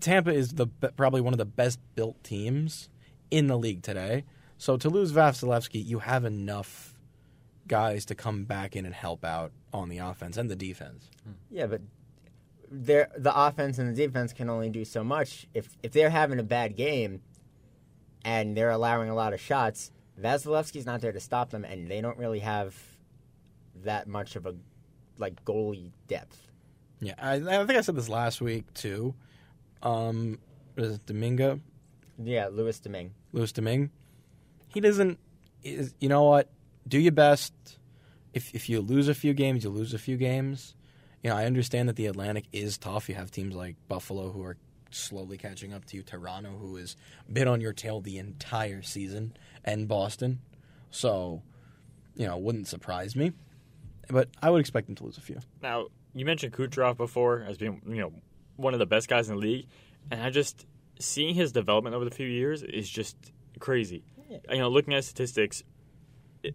[0.01, 2.89] Tampa is the probably one of the best built teams
[3.31, 4.25] in the league today.
[4.59, 6.99] So to lose Vasilevskiy, you have enough
[7.69, 11.11] guys to come back in and help out on the offense and the defense.
[11.25, 11.33] Hmm.
[11.51, 11.81] Yeah, but
[12.73, 15.47] the offense and the defense can only do so much.
[15.55, 17.21] If if they're having a bad game
[18.25, 22.01] and they're allowing a lot of shots, Vasilevskiy's not there to stop them, and they
[22.01, 22.77] don't really have
[23.85, 24.55] that much of a
[25.19, 26.39] like goalie depth.
[27.01, 29.15] Yeah, I, I think I said this last week too.
[29.83, 30.39] Um,
[30.77, 31.61] is it Domingo?
[32.23, 33.13] Yeah, Louis Domingue.
[33.33, 33.91] Louis Domingue.
[34.69, 35.19] He doesn't.
[35.63, 36.49] Is, you know what?
[36.87, 37.53] Do your best.
[38.33, 40.75] If if you lose a few games, you lose a few games.
[41.23, 43.09] You know, I understand that the Atlantic is tough.
[43.09, 44.57] You have teams like Buffalo who are
[44.95, 46.03] slowly catching up to you.
[46.03, 46.97] Toronto, who has
[47.33, 50.41] been on your tail the entire season, and Boston.
[50.91, 51.43] So,
[52.15, 53.33] you know, it wouldn't surprise me.
[54.09, 55.39] But I would expect them to lose a few.
[55.63, 58.13] Now, you mentioned Kucherov before as being, you know,
[58.57, 59.67] one of the best guys in the league,
[60.11, 60.67] and I just
[60.99, 63.17] seeing his development over the few years is just
[63.59, 64.05] crazy.
[64.51, 65.63] You know, looking at statistics,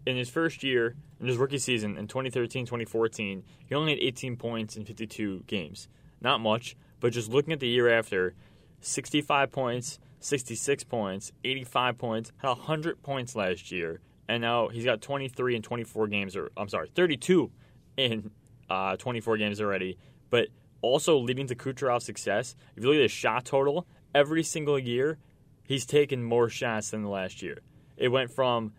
[0.06, 4.36] in his first year, in his rookie season in 2013 2014, he only had 18
[4.36, 5.88] points in 52 games.
[6.20, 8.34] Not much, but just looking at the year after,
[8.80, 15.00] 65 points, 66 points, 85 points, had 100 points last year, and now he's got
[15.00, 17.50] 23 in 24 games, or I'm sorry, 32
[17.96, 18.30] in
[18.68, 19.98] uh, 24 games already.
[20.30, 20.48] But
[20.82, 25.18] also leading to Kucherov's success, if you look at his shot total, every single year,
[25.64, 27.60] he's taken more shots than the last year.
[27.96, 28.72] It went from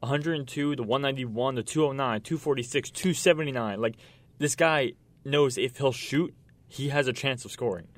[0.00, 3.80] 102 to 191 to 209, 246, 279.
[3.80, 3.96] Like,
[4.38, 4.92] this guy
[5.24, 6.34] knows if he'll shoot,
[6.68, 7.88] he has a chance of scoring.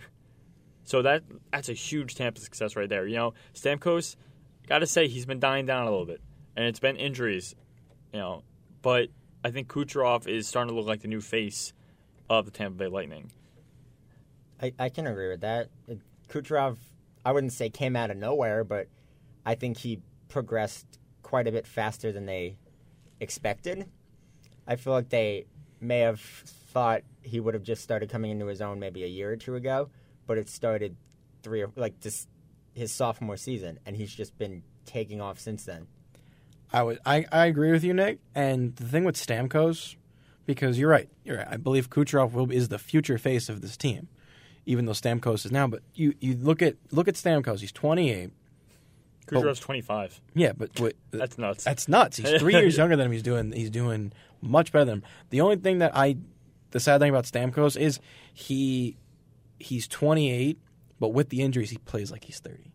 [0.84, 3.06] So that that's a huge Tampa success right there.
[3.06, 4.16] You know, Stamkos,
[4.66, 6.20] got to say he's been dying down a little bit,
[6.56, 7.54] and it's been injuries.
[8.12, 8.42] You know,
[8.80, 9.08] but
[9.44, 11.72] I think Kucherov is starting to look like the new face
[12.30, 13.30] of the Tampa Bay Lightning.
[14.60, 15.68] I, I can agree with that.
[16.28, 16.76] Kucherov,
[17.24, 18.88] I wouldn't say came out of nowhere, but
[19.46, 20.86] I think he progressed
[21.22, 22.56] quite a bit faster than they
[23.20, 23.88] expected.
[24.66, 25.46] I feel like they
[25.80, 29.30] may have thought he would have just started coming into his own maybe a year
[29.30, 29.90] or two ago,
[30.26, 30.96] but it started
[31.42, 32.28] three or like just
[32.74, 35.86] his sophomore season, and he's just been taking off since then.
[36.72, 38.18] I would I, I agree with you, Nick.
[38.34, 39.96] And the thing with Stamkos,
[40.46, 41.48] because you're right, you're right.
[41.50, 44.08] I believe Kucherov will, is the future face of this team,
[44.66, 45.66] even though Stamkos is now.
[45.66, 47.60] But you, you look at look at Stamkos.
[47.60, 48.30] He's 28.
[49.26, 50.20] Kucherov's 25.
[50.34, 51.64] Yeah, but what, That's nuts.
[51.64, 52.16] That's nuts.
[52.16, 53.12] He's three years younger than him.
[53.12, 55.04] He's doing he's doing much better than him.
[55.30, 56.16] The only thing that I
[56.70, 58.00] the sad thing about Stamkos is
[58.32, 58.96] he
[59.58, 60.58] he's 28,
[61.00, 62.72] but with the injuries he plays like he's 30.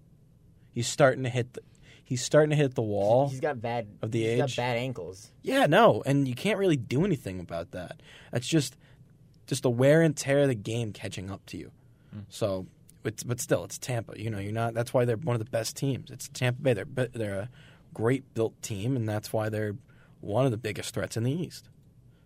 [0.72, 1.62] He's starting to hit the
[2.04, 3.30] he's starting to hit the wall.
[3.30, 5.32] He's got bad Of the he's got bad ankles.
[5.42, 8.02] Yeah, no, and you can't really do anything about that.
[8.32, 8.76] That's just
[9.48, 11.72] just the wear and tear of the game catching up to you.
[12.16, 12.24] Mm.
[12.30, 12.68] So,
[13.04, 14.20] it's, but still, it's Tampa.
[14.20, 14.74] You know, you're not.
[14.74, 16.12] That's why they're one of the best teams.
[16.12, 16.74] It's Tampa Bay.
[16.74, 17.50] They're they're a
[17.94, 19.76] great built team, and that's why they're
[20.22, 21.70] one of the biggest threats in the East.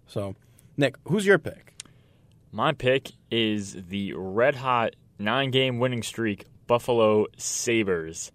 [0.05, 0.35] So,
[0.79, 1.73] Nick, who's your pick?
[2.51, 8.31] My pick is the red hot nine game winning streak Buffalo Sabres.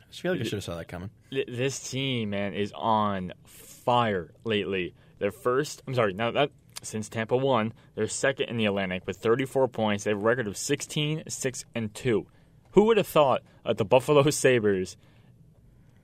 [0.00, 1.10] I feel like I should have saw that coming.
[1.30, 4.94] This team, man, is on fire lately.
[5.20, 6.50] Their first, I'm sorry, now that
[6.82, 10.02] since Tampa won, they're second in the Atlantic with 34 points.
[10.02, 12.26] They have a record of 16, 6, and 2.
[12.72, 14.96] Who would have thought that the Buffalo Sabres,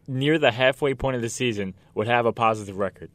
[0.07, 3.11] near the halfway point of the season, would have a positive record?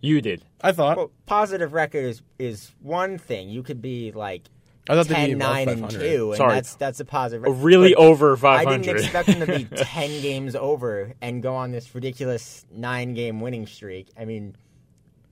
[0.00, 0.44] You did.
[0.62, 0.96] I thought.
[0.96, 3.48] Well, positive record is is one thing.
[3.50, 4.42] You could be like
[4.88, 6.54] I thought they'd 10, 9, and 2, and Sorry.
[6.54, 7.46] that's that's a positive.
[7.46, 11.54] A really but over I didn't expect them to be 10 games over and go
[11.54, 14.08] on this ridiculous nine game winning streak.
[14.18, 14.56] I mean,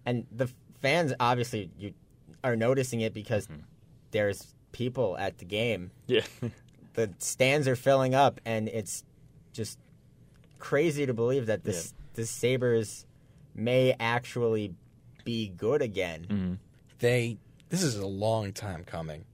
[0.05, 0.49] and the
[0.83, 1.95] fans obviously you
[2.45, 3.63] are noticing it because Mm-hmm.
[4.13, 5.91] there's people at the game.
[6.07, 6.23] yeah.
[6.95, 9.05] The stands are filling up, and it's
[9.53, 9.79] just
[10.59, 13.07] crazy to believe that this the Sabres
[13.59, 14.75] may actually
[15.25, 16.27] be good again.
[16.29, 16.55] Mm-hmm.
[17.01, 19.25] they this is a long time coming.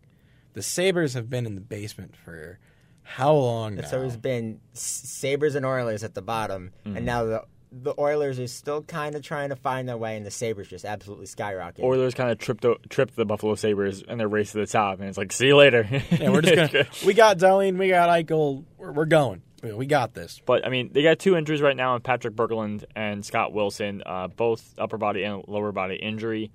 [0.55, 2.59] The Sabres have been in the basement for
[3.03, 3.99] how long It's now?
[3.99, 6.97] always been Sabres and Oilers at the bottom, Mm-hmm.
[6.97, 7.45] and now the
[7.77, 10.85] the Oilers are still kind of trying to find their way, and the Sabres just
[10.85, 11.85] absolutely skyrocket.
[11.85, 15.01] Oilers kind of tripped o- tripped the Buffalo Sabres in their race to the top,
[15.01, 15.85] and it's like, see you later.
[16.13, 16.87] yeah, we're just gonna.
[17.07, 18.65] we got Dahlin, we got Eichel.
[18.79, 19.43] We're, we're going.
[19.65, 20.41] We- We got this.
[20.45, 24.03] But I mean, they got two injuries right now: in Patrick Berglund and Scott Wilson,
[24.07, 26.51] uh, both upper body and lower body injury.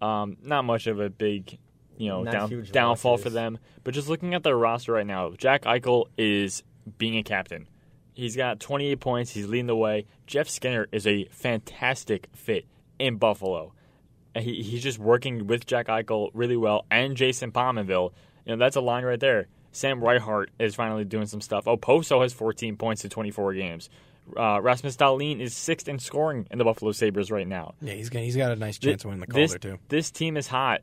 [0.00, 1.58] Um, not much of a big
[1.96, 3.58] you know down, huge downfall for them.
[3.84, 6.62] But just looking at their roster right now, Jack Eichel is
[6.98, 7.68] being a captain.
[8.14, 9.30] He's got 28 points.
[9.32, 10.06] He's leading the way.
[10.26, 12.64] Jeff Skinner is a fantastic fit
[12.98, 13.72] in Buffalo.
[14.36, 18.12] And he, he's just working with Jack Eichel really well and Jason Pominville.
[18.44, 19.48] You know, that's a line right there.
[19.74, 21.66] Sam Reinhart is finally doing some stuff.
[21.66, 23.90] Oh, Poso has 14 points in 24 games.
[24.36, 27.74] Uh, Rasmus Dahlin is sixth in scoring in the Buffalo Sabres right now.
[27.80, 29.78] Yeah, he's got, he's got a nice chance to win the this, Calder too.
[29.88, 30.82] This team is hot,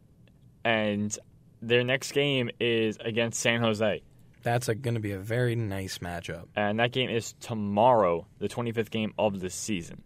[0.65, 1.17] and
[1.61, 4.03] their next game is against San Jose.
[4.43, 6.47] That's going to be a very nice matchup.
[6.55, 10.03] And that game is tomorrow, the 25th game of the season.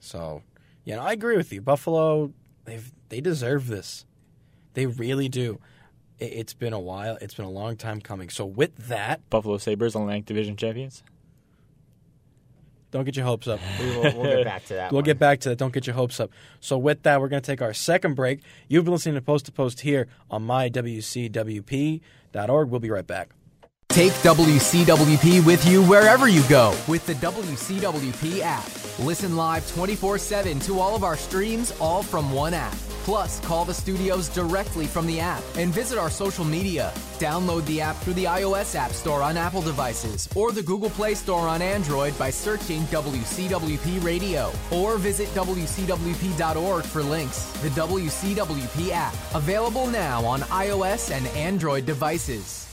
[0.00, 0.42] So,
[0.84, 1.60] yeah, no, I agree with you.
[1.60, 2.32] Buffalo,
[2.64, 4.04] they've they deserve this.
[4.74, 5.60] They really do.
[6.18, 7.16] It, it's been a while.
[7.20, 8.28] It's been a long time coming.
[8.30, 11.02] So, with that, Buffalo Sabres, Atlantic Division champions.
[12.90, 13.60] don't get your hopes up.
[13.80, 14.92] We will, we'll get back to that.
[14.92, 15.04] We'll one.
[15.04, 15.58] get back to that.
[15.58, 16.30] Don't get your hopes up.
[16.60, 18.40] So, with that, we're going to take our second break.
[18.68, 22.00] You've been listening to Post to Post here on mywcwp.org.
[22.70, 23.30] We'll be right back.
[23.98, 28.64] Take WCWP with you wherever you go with the WCWP app.
[29.00, 32.76] Listen live 24 7 to all of our streams, all from one app.
[33.02, 36.92] Plus, call the studios directly from the app and visit our social media.
[37.18, 41.16] Download the app through the iOS App Store on Apple devices or the Google Play
[41.16, 47.46] Store on Android by searching WCWP Radio or visit WCWP.org for links.
[47.62, 52.67] The WCWP app, available now on iOS and Android devices.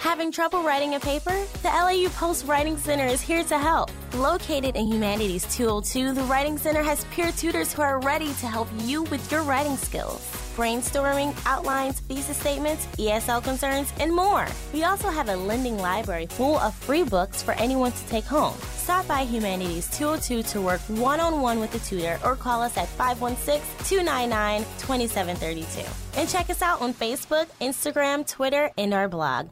[0.00, 1.36] Having trouble writing a paper?
[1.62, 3.90] The LIU Post Writing Center is here to help.
[4.14, 8.68] Located in Humanities 202, the Writing Center has peer tutors who are ready to help
[8.82, 10.20] you with your writing skills.
[10.56, 14.46] Brainstorming, outlines, thesis statements, ESL concerns, and more.
[14.72, 18.56] We also have a lending library full of free books for anyone to take home.
[18.76, 22.76] Stop by Humanities 202 to work one on one with a tutor or call us
[22.76, 26.20] at 516 299 2732.
[26.20, 29.50] And check us out on Facebook, Instagram, Twitter, and our blog.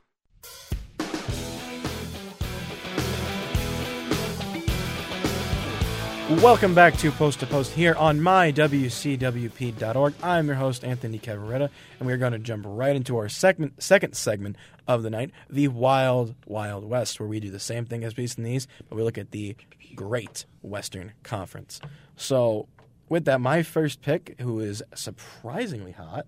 [6.29, 10.15] Welcome back to Post to Post here on mywcwp.org.
[10.25, 14.17] I'm your host, Anthony Cavaretta, and we're going to jump right into our segment, second
[14.17, 14.57] segment
[14.89, 18.39] of the night, the Wild Wild West, where we do the same thing as Beast
[18.39, 19.55] in These, but we look at the
[19.95, 21.81] Great Western Conference.
[22.17, 22.67] So,
[23.09, 26.27] with that, my first pick, who is surprisingly hot,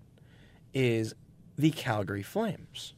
[0.73, 1.13] is
[1.57, 2.93] the Calgary Flames.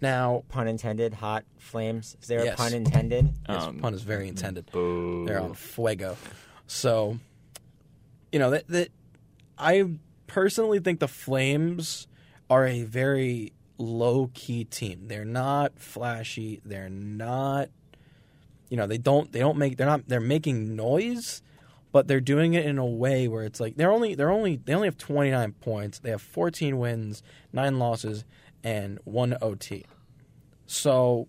[0.00, 1.14] Now, Pun intended.
[1.14, 2.16] Hot flames.
[2.22, 2.54] Is there Yes.
[2.54, 3.34] a pun intended?
[3.48, 4.70] this Um, pun is very intended.
[4.70, 5.24] Boo.
[5.26, 6.16] They're on fuego.
[6.66, 7.18] So,
[8.32, 8.88] you know that that
[9.58, 9.84] I
[10.26, 12.06] personally think the Flames
[12.50, 15.08] are a very low key team.
[15.08, 16.60] They're not flashy.
[16.64, 17.70] They're not.
[18.68, 21.42] You know they don't they don't make they're not they're making noise,
[21.90, 24.74] but they're doing it in a way where it's like they're only they're only they
[24.74, 25.98] only have 29 points.
[25.98, 28.24] They have 14 wins, nine losses,
[28.64, 29.84] and one OT.
[30.66, 31.28] So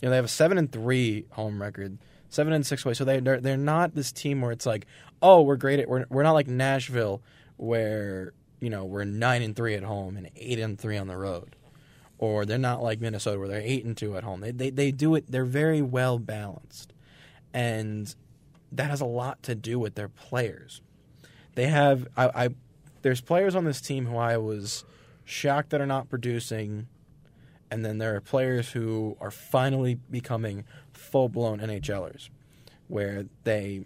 [0.00, 2.94] you know they have a seven and three home record, seven and six away.
[2.94, 4.86] So they they're, they're not this team where it's like,
[5.22, 7.22] oh, we're great at we're we're not like Nashville
[7.56, 11.16] where you know we're nine and three at home and eight and three on the
[11.16, 11.56] road,
[12.18, 14.40] or they're not like Minnesota where they're eight and two at home.
[14.40, 15.30] They they they do it.
[15.30, 16.92] They're very well balanced,
[17.52, 18.14] and
[18.72, 20.80] that has a lot to do with their players.
[21.54, 22.48] They have I, I
[23.02, 24.84] there's players on this team who I was
[25.30, 26.88] shocked that are not producing
[27.70, 32.28] and then there are players who are finally becoming full blown NHLers,
[32.88, 33.84] where they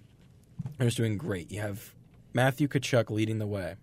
[0.80, 1.50] are just doing great.
[1.50, 1.94] You have
[2.32, 3.74] Matthew Tkachuk leading the way,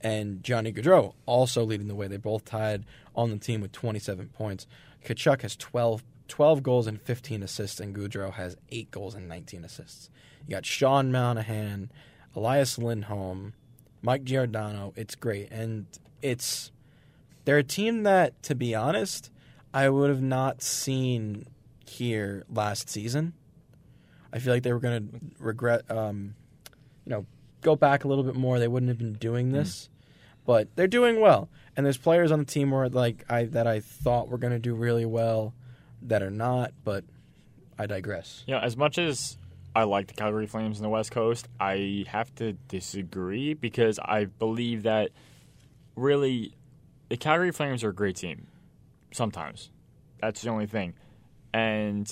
[0.00, 2.08] and Johnny Gaudreau also leading the way.
[2.08, 4.66] They both tied on the team with 27 points.
[5.04, 9.64] Tkachuk has 12, 12 goals and 15 assists, and Gaudreau has 8 goals and 19
[9.64, 10.10] assists.
[10.46, 11.90] You got Sean Monahan,
[12.34, 13.54] Elias Lindholm,
[14.02, 14.92] Mike Giordano.
[14.96, 15.50] It's great.
[15.52, 15.86] And
[16.22, 16.72] it's
[17.44, 19.30] they're a team that, to be honest,
[19.72, 21.46] I would have not seen
[21.86, 23.34] here last season.
[24.32, 26.34] I feel like they were going to regret, um,
[27.04, 27.26] you know,
[27.62, 28.58] go back a little bit more.
[28.58, 29.88] They wouldn't have been doing this,
[30.46, 31.48] but they're doing well.
[31.76, 34.58] And there's players on the team where like I that I thought were going to
[34.58, 35.54] do really well
[36.02, 36.72] that are not.
[36.84, 37.04] But
[37.78, 38.44] I digress.
[38.46, 39.36] You know, as much as
[39.74, 44.26] I like the Calgary Flames in the West Coast, I have to disagree because I
[44.26, 45.10] believe that
[45.96, 46.54] really
[47.10, 48.46] the Calgary Flames are a great team.
[49.12, 49.70] Sometimes.
[50.20, 50.94] That's the only thing.
[51.52, 52.10] And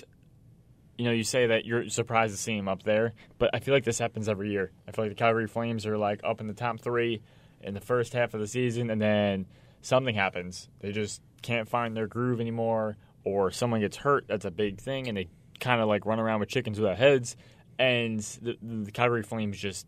[0.98, 3.72] you know, you say that you're surprised to see them up there, but I feel
[3.72, 4.72] like this happens every year.
[4.86, 7.22] I feel like the Calgary Flames are like up in the top three
[7.60, 9.46] in the first half of the season, and then
[9.80, 10.68] something happens.
[10.80, 14.26] They just can't find their groove anymore, or someone gets hurt.
[14.26, 15.28] That's a big thing, and they
[15.60, 17.36] kind of like run around with chickens without heads,
[17.78, 19.86] and the, the Calgary Flames just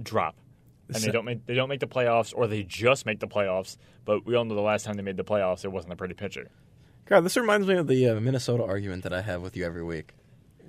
[0.00, 0.36] drop.
[0.94, 3.76] And they don't make they don't make the playoffs, or they just make the playoffs.
[4.04, 6.14] But we all know the last time they made the playoffs, it wasn't a pretty
[6.14, 6.48] pitcher.
[7.06, 9.82] God, this reminds me of the uh, Minnesota argument that I have with you every
[9.84, 10.12] week.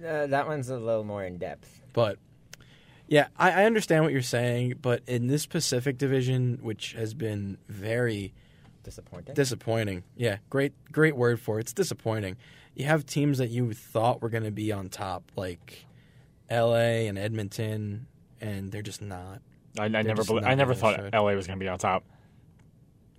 [0.06, 1.82] Uh, that one's a little more in depth.
[1.94, 2.18] But
[3.08, 7.58] yeah, I, I understand what you're saying, but in this Pacific division, which has been
[7.68, 8.34] very
[8.84, 9.34] Disappointing.
[9.36, 11.62] disappointing, yeah, great great word for it.
[11.62, 12.38] It's disappointing.
[12.76, 15.86] You have teams that you thought were going to be on top, like
[16.50, 17.08] L.A.
[17.08, 18.06] and Edmonton,
[18.40, 19.42] and they're just not.
[19.80, 21.14] I, I never just bel not I never thought should.
[21.14, 22.04] LA was going to be on top.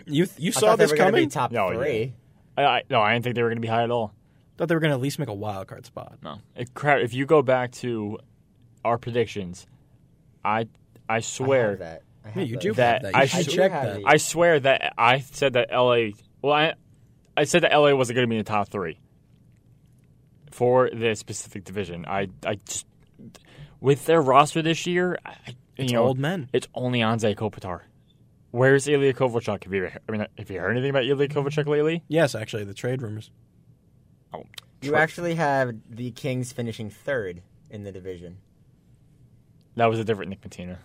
[0.06, 1.24] You you I saw this coming?
[1.24, 1.68] Be top yeah.
[1.72, 2.14] three.
[2.56, 4.14] I, I no, I didn't think they were going to be high at all.
[4.56, 6.18] Thought they were going to at least make a wild card spot.
[6.22, 8.18] No, if, if you go back to
[8.84, 9.66] our predictions,
[10.44, 10.66] I
[11.08, 12.02] I I swear have that.
[12.24, 13.14] I Yeah, you do That that.
[13.16, 14.02] I You should should- check that.
[14.04, 16.10] I swear that I said that LA.
[16.42, 16.74] Well, I
[17.36, 18.98] I said that LA wasn't going to be in the top three
[20.50, 22.04] for the specific division.
[22.06, 22.86] I I just
[23.80, 25.36] with their roster this year, I,
[25.78, 26.48] you It's know, old men.
[26.52, 27.80] It's only Anze Kopitar.
[28.50, 29.64] Where's Ilya Kovalchuk?
[29.64, 32.02] Have you I mean, have you heard anything about Ilya Kovalchuk lately?
[32.08, 33.30] Yes, actually, the trade rumors.
[34.32, 34.44] Oh,
[34.82, 38.38] You actually have the Kings finishing third in the division.
[39.76, 40.78] that was a different Nick Matina.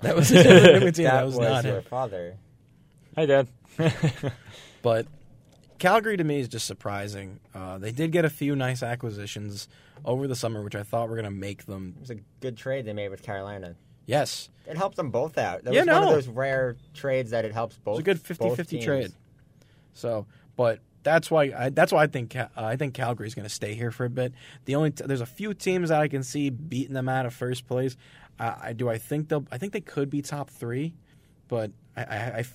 [0.00, 1.82] That was a different that was, that was was not your him.
[1.84, 2.36] father.
[3.16, 3.48] Hi, Dad.
[4.82, 5.06] But
[5.78, 7.40] Calgary to me is just surprising.
[7.54, 9.68] Uh, they did get a few nice acquisitions
[10.04, 11.94] over the summer, which I thought were going to make them.
[11.96, 13.74] It was a good trade they made with Carolina.
[14.08, 15.64] Yes, It helped them both out.
[15.64, 16.08] That Yeah, was one no.
[16.08, 18.00] of those rare trades that it helps both.
[18.00, 18.22] It's a good
[18.56, 19.12] 50-50 trade.
[19.92, 23.54] So, but that's why I, that's why I think Ca- I think Calgary's going to
[23.54, 24.32] stay here for a bit.
[24.64, 27.34] The only t- there's a few teams that I can see beating them out of
[27.34, 27.96] first place.
[28.38, 30.94] Uh, I do I think they'll I think they could be top three,
[31.48, 32.54] but I, I, I f-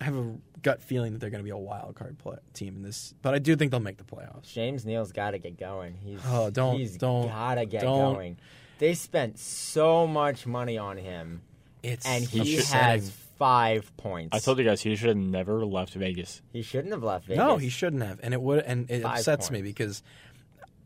[0.00, 2.76] I have a gut feeling that they're going to be a wild card play, team
[2.76, 3.14] in this.
[3.22, 4.52] But I do think they'll make the playoffs.
[4.52, 5.94] James Neal's got to get going.
[6.04, 8.14] He's Oh, don't- he's don't- gotta get don't.
[8.14, 8.36] going.
[8.82, 11.42] They spent so much money on him,
[11.84, 12.80] It's and he upsetting.
[13.02, 14.34] has five points.
[14.34, 16.42] I told you guys he should have never left Vegas.
[16.52, 17.38] he shouldn't have left Vegas.
[17.38, 19.68] No, he shouldn't have, and it would, and it Five upsets me points.
[19.68, 20.02] because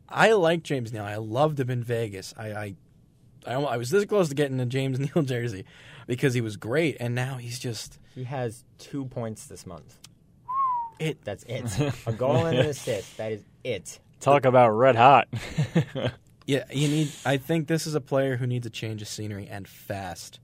[0.07, 1.03] I like James Neal.
[1.05, 2.35] I loved him in Vegas.
[2.37, 2.75] I, I,
[3.47, 5.65] I, almo- I was this close to getting a James Neal jersey
[6.05, 9.97] because he was great, and now he's just He has two points this month.
[10.99, 11.17] it.
[11.23, 11.65] That's it.
[12.05, 13.17] a goal and an assist.
[13.17, 13.99] That is it.
[14.19, 15.27] Talk about red hot.
[16.47, 17.11] Yeah, you need.
[17.25, 20.39] I think this is a player who needs a change of scenery and fast.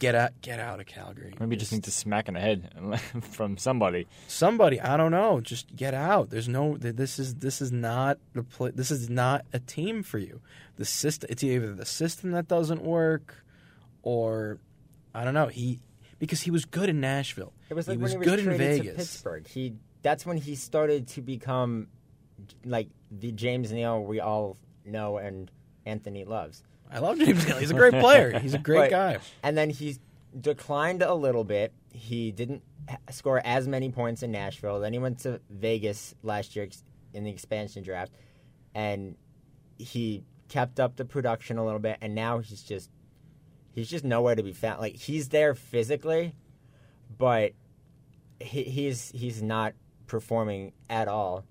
[0.00, 1.32] Get out, get out of Calgary.
[1.38, 4.06] Maybe you just need to smack in the head from somebody.
[4.26, 4.80] somebody.
[4.80, 5.40] I don't know.
[5.40, 6.30] Just get out.
[6.30, 6.76] There's no.
[6.76, 10.40] This is this is not the pla This is not a team for you.
[10.76, 11.28] The system.
[11.30, 13.44] It's either the system that doesn't work,
[14.02, 14.58] or
[15.14, 15.46] I don't know.
[15.46, 15.78] He
[16.18, 17.52] because he was good in Nashville.
[17.70, 18.96] It was he was when he was good in traded to Vegas.
[18.96, 19.46] Pittsburgh.
[19.46, 21.86] He that's when he started to become
[22.64, 24.56] like the James Neal we all
[24.88, 25.50] know and
[25.86, 26.62] Anthony loves.
[26.90, 27.58] I love James Neal.
[27.58, 28.38] He's a great player.
[28.38, 28.90] He's a great Right.
[28.90, 29.18] guy.
[29.42, 29.96] And then he
[30.40, 31.72] declined a little bit.
[31.92, 32.62] He didn't
[33.10, 34.80] score as many points in Nashville.
[34.80, 36.68] Then he went to Vegas last year
[37.12, 38.12] in the expansion draft,
[38.74, 39.16] and
[39.78, 41.98] he kept up the production a little bit.
[42.00, 42.90] And now he's just
[43.72, 44.80] he's just nowhere to be found.
[44.80, 46.34] Like he's there physically,
[47.18, 47.52] but
[48.40, 49.74] he, he's he's not
[50.06, 51.44] performing at all.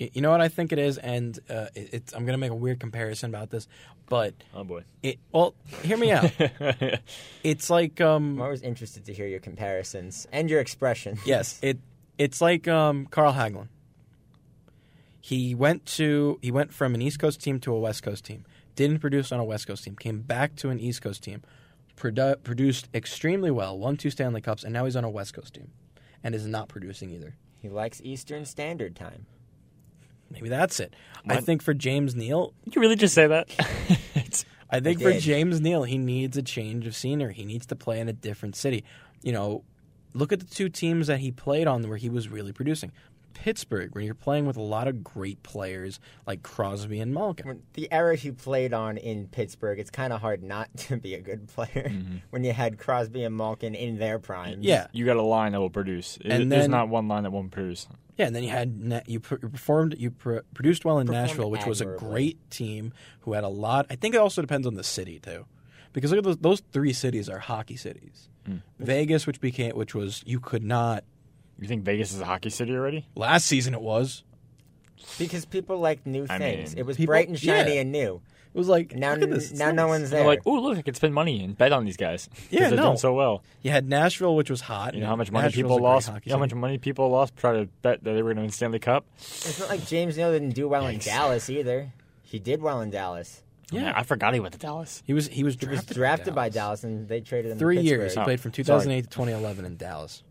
[0.00, 2.38] Y- You know what I think it is, and uh, it, it's, I'm going to
[2.38, 3.68] make a weird comparison about this,
[4.08, 4.84] but Oh boy.
[5.02, 5.18] it.
[5.32, 6.30] Well, hear me out.
[7.44, 11.18] it's like um, I'm always interested to hear your comparisons and your expression.
[11.26, 11.78] Yes, it
[12.18, 13.68] it's like um, Carl Hagelin.
[15.20, 18.44] He went to he went from an East Coast team to a West Coast team.
[18.74, 19.94] Didn't produce on a West Coast team.
[19.96, 21.42] Came back to an East Coast team.
[21.96, 23.78] Produ- produced extremely well.
[23.78, 25.70] Won two Stanley Cups, and now he's on a West Coast team,
[26.24, 27.36] and is not producing either.
[27.58, 29.26] He likes Eastern Standard Time.
[30.32, 30.94] Maybe that's it.
[31.28, 33.48] I think for James Neal, Did you really just say that?
[34.72, 35.12] I think for.
[35.12, 37.34] James Neal, he needs a change of scenery.
[37.34, 38.84] He needs to play in a different city.
[39.22, 39.64] You know,
[40.14, 42.90] look at the two teams that he played on where he was really producing.
[43.34, 47.62] Pittsburgh, where you're playing with a lot of great players like Crosby and Malkin.
[47.74, 51.20] The era he played on in Pittsburgh, it's kind of hard not to be a
[51.20, 52.16] good player mm-hmm.
[52.30, 54.64] when you had Crosby and Malkin in their primes.
[54.64, 56.18] Yeah, you got a line that will produce.
[56.22, 57.86] And There's then- not one line that won't produce.
[58.22, 61.80] Yeah, and then you had you, performed you produced well in Performed Nashville, which was
[61.80, 63.86] a great team who had a lot.
[63.90, 65.44] I think it also depends on the city too,
[65.92, 68.28] because look at those those three cities are hockey cities.
[68.46, 68.56] Hmm.
[68.78, 71.04] Vegas, which became which was you could not
[71.58, 73.06] You think Vegas is a hockey city already?
[73.14, 73.74] last season.
[73.74, 74.22] It was
[75.18, 76.70] because people like new I things.
[76.74, 77.80] mean, it was people- bright and shiny yeah.
[77.80, 78.20] and new.
[78.54, 79.52] It was like Now, look at this.
[79.52, 80.26] Now no one's there.
[80.26, 82.28] like, oh look, I could spend money and bet on these guys.
[82.34, 82.84] 'Cause Yeah, they're no.
[82.86, 83.42] doing so well.
[83.62, 84.94] You had Nashville, which was hot.
[84.94, 86.08] You know how much money Nashville's people a great lost.
[86.08, 86.60] hockey You know how much city.
[86.60, 89.06] money people lost try to bet that they were going to win Stanley Cup.
[89.18, 91.92] it's not like James Neal didn't do well in Dallas either.
[92.22, 93.42] He did well in Dallas.
[93.74, 95.02] Oh, yeah, I forgot he went to Dallas.
[95.06, 96.82] He was he was He was drafted, drafted by Dallas.
[96.82, 97.58] Dallas, and they traded him.
[97.58, 98.00] Three to years.
[98.00, 98.24] He Pittsburgh.
[98.24, 100.22] played from 2008 to 2011 in Dallas.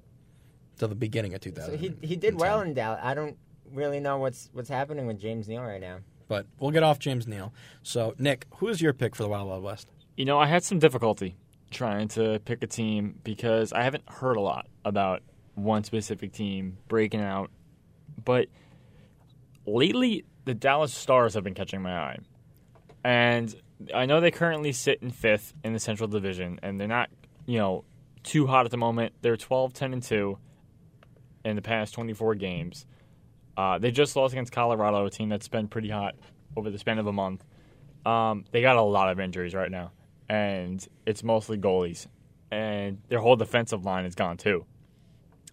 [0.78, 1.72] Till the beginning of 2000.
[1.72, 3.00] So he he did well in Dallas.
[3.04, 3.38] I don't
[3.74, 5.98] really know what's what's happening with James Neal right now.
[6.32, 7.54] But we'll get off James Neal.
[7.84, 9.90] So, Nick, who is your pick for the Wild Wild West?
[10.16, 11.36] You know, I had some difficulty
[11.72, 15.24] trying to pick a team because I haven't heard a lot about
[15.56, 17.52] one specific team breaking out.
[18.24, 18.48] But
[19.66, 22.20] lately, the Dallas Stars have been catching my eye.
[23.04, 23.54] And
[23.94, 27.10] I know they currently sit in fifth in the Central Division, and they're not,
[27.46, 27.84] you know,
[28.24, 29.16] too hot at the moment.
[29.22, 30.38] They're 12, 10, and 2
[31.44, 32.86] in the past 24 games.
[33.58, 36.16] Uh, they just lost against Colorado, a team that's been pretty hot
[36.56, 37.44] over the span of a month.
[38.06, 39.92] Um, they got a lot of injuries right now,
[40.30, 42.08] and it's mostly goalies.
[42.50, 44.66] And their whole defensive line is gone too.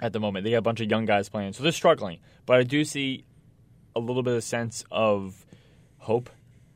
[0.01, 2.21] At the moment, they got a bunch of young guys playing, so they're struggling.
[2.47, 3.25] But I do see
[3.95, 5.45] a little bit of sense of
[5.99, 6.31] hope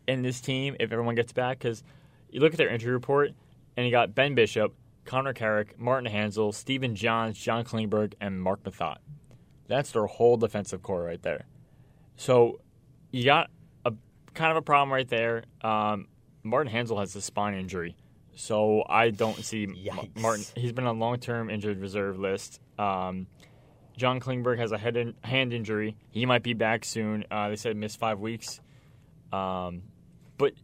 [0.09, 1.61] in this team if everyone gets back.
[1.61, 1.83] Because
[2.31, 3.31] you look at their injury report,
[3.77, 8.63] and you got Ben Bishop, Connor Carrick, Martin Hanzal, Stephen Johns, John Klingberg, and Marc
[8.65, 8.99] Methot.
[9.69, 11.47] That's their whole defensive core right there.
[12.17, 12.61] So
[13.11, 13.51] you got
[13.85, 13.93] a
[14.35, 15.45] kind of a problem right there.
[15.63, 16.09] Um,
[16.43, 17.97] Martin Hanzal has a spine injury,
[18.35, 20.21] so I don't see Yikes.
[20.21, 20.45] Martin.
[20.57, 22.61] He's been on long-term injured reserve list.
[22.79, 23.27] Um,
[23.97, 25.97] John Klingberg has a head in, hand injury.
[26.11, 27.25] He might be back soon.
[27.31, 28.61] Uh, they said missed five weeks.
[29.33, 29.83] Um,
[30.39, 30.55] but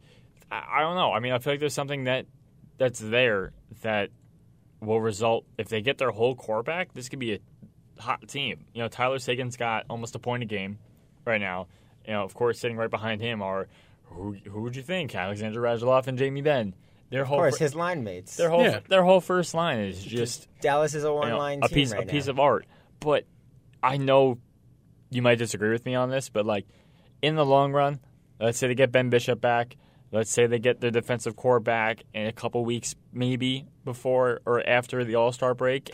[0.51, 1.13] I, I don't know.
[1.13, 2.27] I mean, I feel like there's something that
[2.79, 4.11] that's there that
[4.81, 6.95] will result if they get their whole core back.
[6.95, 7.39] This could be a
[7.99, 8.65] hot team.
[8.73, 10.79] You know, Tyler Seguin's got almost a point a game
[11.25, 11.67] right now.
[12.07, 13.69] You know, of course, sitting right behind him are
[14.05, 14.37] who?
[14.47, 15.15] Who would you think?
[15.15, 16.75] Alexander Radulov and Jamie Benn.
[17.11, 18.37] Their Of whole course, fir- his line mates.
[18.37, 18.81] their whole Yeah.
[18.89, 21.93] their whole first line is just Dallas is a you one know, line a piece
[21.93, 22.67] right a piece of art.
[23.01, 23.25] But
[23.83, 24.39] I know
[25.11, 26.67] you might disagree with me on this, but like
[27.23, 28.01] in the long run,
[28.41, 29.77] let's say they get Ben Bishop back.
[30.13, 34.67] Let's say they get their defensive core back in a couple weeks, maybe before or
[34.67, 35.91] after the All Star break.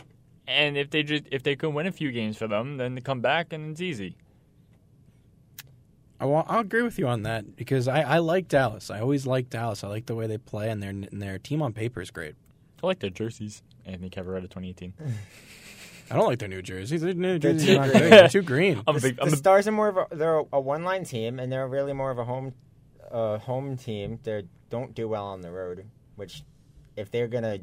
[0.47, 3.01] And if they just if they can win a few games for them, then they
[3.01, 4.15] come back and it's easy.
[6.19, 8.89] I will, I'll agree with you on that because I, I like Dallas.
[8.89, 9.83] I always like Dallas.
[9.83, 12.35] I like the way they play, and their and their team on paper is great.
[12.81, 13.63] I like their jerseys.
[13.85, 14.93] Anthony Cavaretta, 2018.
[16.11, 17.01] I don't like their new jerseys.
[17.01, 18.09] Their new They're jerseys too aren't green.
[18.09, 18.83] They're too green.
[18.87, 19.19] I'm The, big.
[19.19, 21.93] I'm a, Stars are more of a they're a one line team, and they're really
[21.93, 22.53] more of a home
[23.11, 24.19] uh, home team.
[24.23, 25.85] They don't do well on the road,
[26.15, 26.43] which
[26.95, 27.59] if they're gonna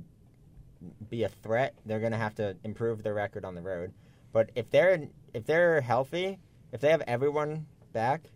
[1.09, 3.93] be a threat, they're gonna have to improve their record on the road.
[4.33, 6.39] But if they're if they're healthy,
[6.72, 8.30] if they have everyone back,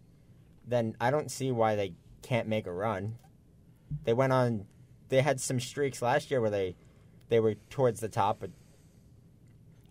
[0.66, 3.16] then I don't see why they can't make a run.
[4.04, 4.66] They went on,
[5.08, 6.76] they had some streaks last year where they
[7.28, 8.50] they were towards the top, but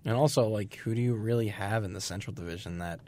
[0.05, 2.99] And also, like, who do you really have in the Central Division that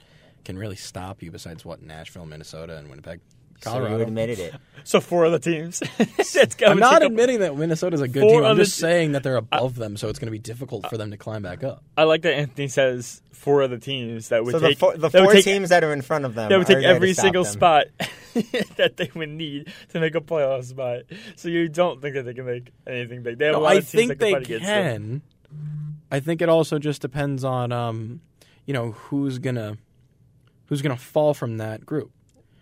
[0.44, 3.20] can really stop you besides what Nashville, Minnesota, and Winnipeg,
[3.62, 3.98] so Colorado?
[3.98, 4.54] you admitted it.
[4.84, 5.82] so four of the teams.
[6.40, 8.46] It's I'm not admitting that Minnesota's a good Four team.
[8.46, 10.98] I'm just t- saying that they're above them, so it's going to be difficult for
[10.98, 11.84] them to climb back up.
[11.98, 14.94] I like that Anthony says four of the teams that would So the take four,
[14.98, 16.94] the that four take- teams that are in front of them that would take there
[16.94, 17.54] every single them.
[17.54, 17.86] spot
[18.78, 21.02] that they would need to make a playoff spot.
[21.38, 23.40] So you don't think that they can make anything big?
[23.40, 24.96] They have a lot I of teams think that can they fight against them.
[25.00, 25.22] can.
[26.12, 28.22] I think it also just depends on, um,
[28.66, 29.78] you know, who's gonna
[30.66, 32.12] who's gonna fall from that group.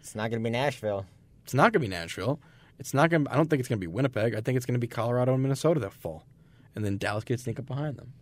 [0.06, 1.08] It's not going to be Nashville.
[1.46, 2.40] It's not gonna be Nashville.
[2.80, 3.30] It's not gonna.
[3.30, 4.36] I don't think it's gonna be Winnipeg.
[4.36, 6.24] I think it's gonna be Colorado and Minnesota that fall,
[6.76, 8.14] and then Dallas gets sneak up behind them.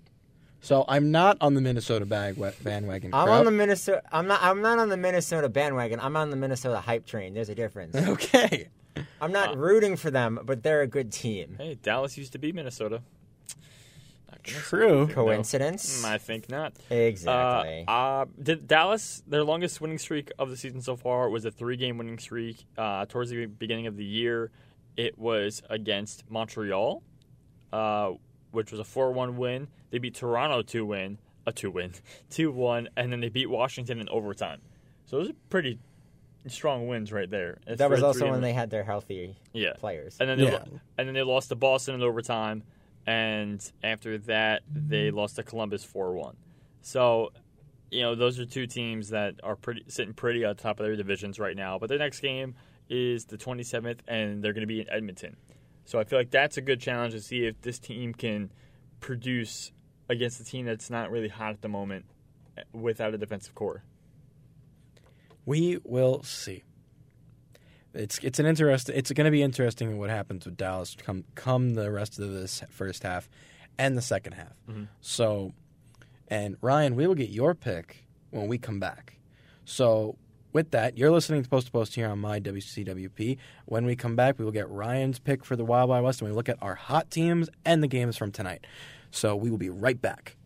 [0.62, 3.14] So I'm not on the Minnesota bag bandwagon.
[3.14, 3.40] I'm crowd.
[3.40, 4.02] on the Minnesota.
[4.12, 4.42] I'm not.
[4.42, 6.00] I'm not on the Minnesota bandwagon.
[6.00, 7.34] I'm on the Minnesota hype train.
[7.34, 7.96] There's a difference.
[8.08, 8.70] Okay.
[9.20, 11.56] I'm not uh, rooting for them, but they're a good team.
[11.58, 13.02] Hey, Dallas used to be Minnesota.
[14.34, 15.08] Not gonna say True.
[15.08, 16.02] Coincidence?
[16.04, 16.74] Mm, I think not.
[16.90, 17.86] Exactly.
[17.88, 21.52] Uh, uh, did Dallas, their longest winning streak of the season so far was a
[21.52, 22.66] three-game winning streak.
[22.78, 24.52] Uh, towards the beginning of the year,
[24.98, 27.04] it was against Montreal,
[27.72, 28.12] uh,
[28.52, 29.68] which was a four-one win.
[29.92, 31.94] They beat Toronto two win, a two win,
[32.30, 34.62] two one, and then they beat Washington in overtime.
[35.06, 35.80] So those are pretty
[36.48, 37.60] strong wins right there.
[37.68, 40.18] It's that was also when they had their healthy yeah players.
[40.20, 40.52] and then they Yeah.
[40.54, 42.64] lo- and then they lost to Boston in overtime,
[43.06, 46.36] and after that they lost to Columbus four one.
[46.82, 47.32] So,
[47.92, 50.96] you know, those are two teams that are pretty sitting pretty on top of their
[50.96, 51.80] divisions right now.
[51.80, 52.56] But their next game
[52.90, 55.38] is the 27th, and they're going to be in Edmonton.
[55.86, 58.52] So I feel like that's a good challenge to see if this team can
[59.00, 59.72] produce
[60.10, 62.06] against a team that's not really hot at the moment
[62.58, 63.84] eh, without a defensive core.
[65.46, 66.64] We will see.
[67.94, 68.90] It's it's an interest.
[68.90, 72.64] It's going to be interesting what happens with Dallas come come the rest of this
[72.70, 73.30] first half
[73.78, 74.54] and the second half.
[74.70, 74.84] Mm-hmm.
[75.02, 75.54] So,
[76.28, 79.18] and Ryan, we will get your pick when we come back.
[79.66, 80.18] So,
[80.52, 83.38] with that, you're listening to Post to Post here on my WCWP.
[83.66, 86.30] When we come back, we will get Ryan's pick for the Wild Wild West, and
[86.30, 88.66] we look at our hot teams and the games from tonight.
[89.12, 90.38] So we will be right back.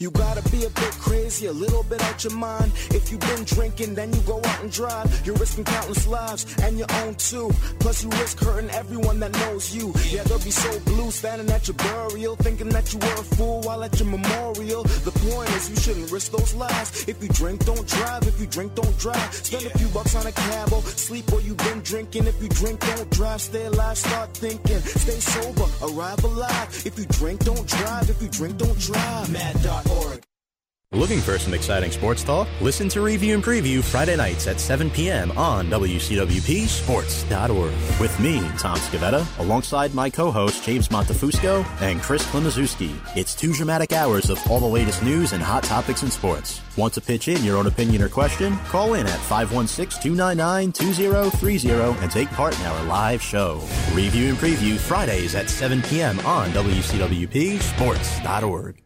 [0.00, 2.72] You gotta be a bit crazy, a little bit out your mind.
[2.90, 5.24] If you've been drinking, then you go out and drive.
[5.24, 7.48] You're risking countless lives and your own too.
[7.78, 9.94] Plus, you risk hurting everyone that knows you.
[10.10, 13.60] Yeah, they'll be so blue standing at your burial, thinking that you were a fool
[13.60, 14.82] while at your memorial.
[14.82, 17.06] The point is, you shouldn't risk those lives.
[17.06, 18.26] If you drink, don't drive.
[18.26, 19.32] If you drink, don't drive.
[19.32, 22.26] Spend a few bucks on a cab or sleep where you've been drinking.
[22.26, 23.40] If you drink, don't drive.
[23.40, 24.80] Stay alive, start thinking.
[24.80, 26.82] Stay sober, arrive alive.
[26.84, 28.10] If you drink, don't drive.
[28.10, 29.30] If you drink, don't drive.
[30.94, 32.46] Looking for some exciting sports talk?
[32.60, 35.36] Listen to Review and Preview Friday nights at 7 p.m.
[35.36, 38.00] on WCWPSports.org.
[38.00, 42.94] With me, Tom Scavetta, alongside my co-host James Montefusco and Chris Klimaszewski.
[43.16, 46.60] It's two dramatic hours of all the latest news and hot topics in sports.
[46.76, 48.56] Want to pitch in your own opinion or question?
[48.68, 53.60] Call in at 516-299-2030 and take part in our live show.
[53.94, 56.20] Review and Preview Fridays at 7 p.m.
[56.20, 58.83] on WCWPSports.org.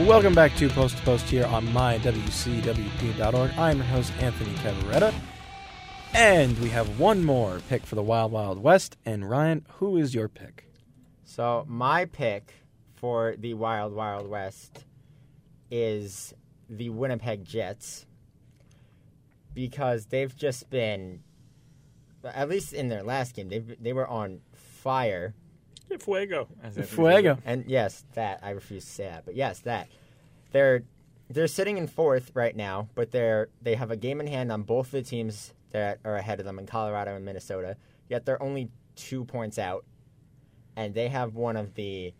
[0.00, 3.50] Welcome back to Post to Post here on mywcwp.org.
[3.58, 5.12] I'm your host, Anthony Cavaretta.
[6.14, 8.96] And we have one more pick for the Wild Wild West.
[9.04, 10.64] And Ryan, who is your pick?
[11.24, 12.54] So my pick
[12.94, 14.86] for the Wild Wild West
[15.70, 16.32] is
[16.70, 18.06] the Winnipeg Jets
[19.52, 21.20] because they've just been,
[22.24, 25.34] at least in their last game, they they were on fire.
[25.98, 26.48] Fuego.
[26.62, 27.34] as Fuego.
[27.34, 27.42] said.
[27.44, 29.88] And yes, that I refuse to say that, but yes, that
[30.52, 30.82] they're
[31.30, 34.62] they're sitting in fourth right now, but they're they have a game in hand on
[34.62, 37.76] both of the teams that are ahead of them in Colorado and Minnesota.
[38.08, 39.84] Yet they're only two points out,
[40.76, 42.12] and they have one of the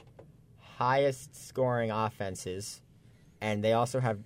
[0.58, 2.80] highest scoring offenses,
[3.40, 4.18] and they also have,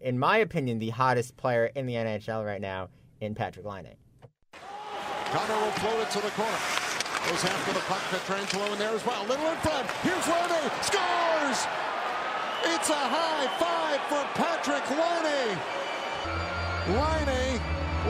[0.00, 2.88] in my opinion, the hottest player in the NHL right now
[3.20, 3.94] in Patrick Laine.
[5.32, 6.91] Connor will float it to the corner.
[7.28, 8.00] Goes after the puck.
[8.10, 9.24] Pietrangelo in there as well.
[9.26, 9.88] Little in front.
[10.02, 10.68] Here's Roney.
[10.82, 11.66] Scores!
[12.64, 15.58] It's a high five for Patrick Laine.
[16.96, 17.60] Laine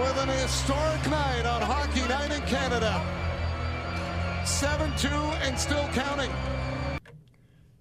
[0.01, 3.05] with an historic night on Hockey Night in Canada.
[4.45, 5.11] 7-2
[5.43, 6.31] and still counting.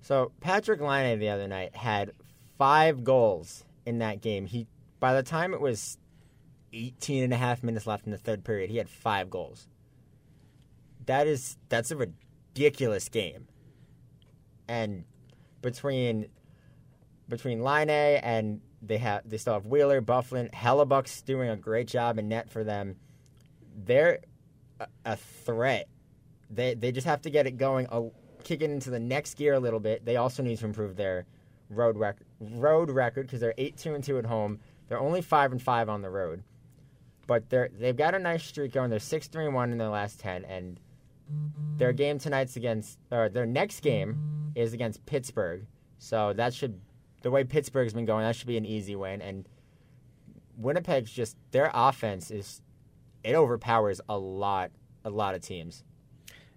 [0.02, 2.12] So Patrick Laine the other night had
[2.58, 4.46] five goals in that game.
[4.46, 4.68] He
[5.00, 5.98] by the time it was
[6.74, 9.68] 18 and a half minutes left in the third period, he had five goals.
[11.06, 13.47] That is that's a ridiculous game.
[14.68, 15.04] And
[15.62, 16.28] between
[17.28, 22.18] between Laine and they have they still have Wheeler, Byfuglien, Hellebuyck's doing a great job
[22.18, 22.95] in net for them.
[23.76, 24.20] They're
[25.06, 25.88] a, threat.
[26.49, 27.88] They they just have to get it going,
[28.43, 30.06] kick it into the next gear a little bit.
[30.06, 31.26] They also need to improve their
[31.70, 34.60] road record road record because they're eight two and two at home.
[34.88, 36.43] They're only five and five on the road,
[37.28, 38.89] but they're they've got a nice streak going.
[38.89, 40.80] They're six three and one in their last ten, and
[41.78, 45.66] their game tonight's against or their next game is against Pittsburgh.
[45.98, 46.80] So that should
[47.22, 49.22] the way Pittsburgh's been going, that should be an easy win.
[49.22, 49.48] And
[50.58, 52.62] Winnipeg's just their offense is
[53.24, 54.72] it overpowers a lot
[55.04, 55.84] a lot of teams.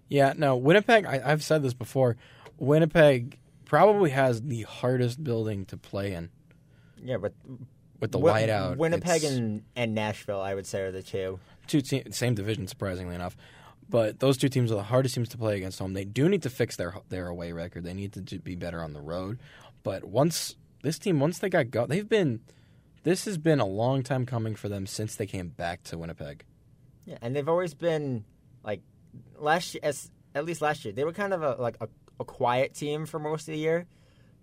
[0.07, 2.15] Yeah, no, Winnipeg, I, I've said this before.
[2.57, 6.29] Winnipeg probably has the hardest building to play in
[7.03, 7.33] Yeah, but
[7.99, 8.77] with the whiteout.
[8.77, 11.39] Winnipeg and, and Nashville, I would say, are the two.
[11.67, 13.35] two te- same division, surprisingly enough.
[13.89, 15.93] But those two teams are the hardest teams to play against home.
[15.93, 17.83] They do need to fix their their away record.
[17.83, 19.39] They need to be better on the road.
[19.83, 22.41] But once this team, once they got go, they've been.
[23.03, 26.43] This has been a long time coming for them since they came back to Winnipeg.
[27.05, 28.25] Yeah, and they've always been
[28.63, 28.81] like
[29.37, 31.87] last year, as at least last year, they were kind of a like a,
[32.19, 33.85] a quiet team for most of the year.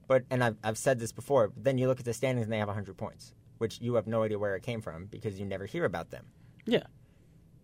[0.07, 1.49] But and I've I've said this before.
[1.49, 4.07] But then you look at the standings and they have hundred points, which you have
[4.07, 6.27] no idea where it came from because you never hear about them.
[6.65, 6.85] Yeah,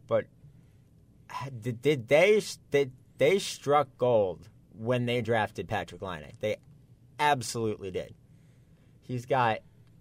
[0.08, 0.26] But
[1.60, 6.32] did, did they did they struck gold when they drafted Patrick Laine?
[6.40, 6.56] They
[7.18, 8.14] absolutely did.
[9.00, 9.58] He's got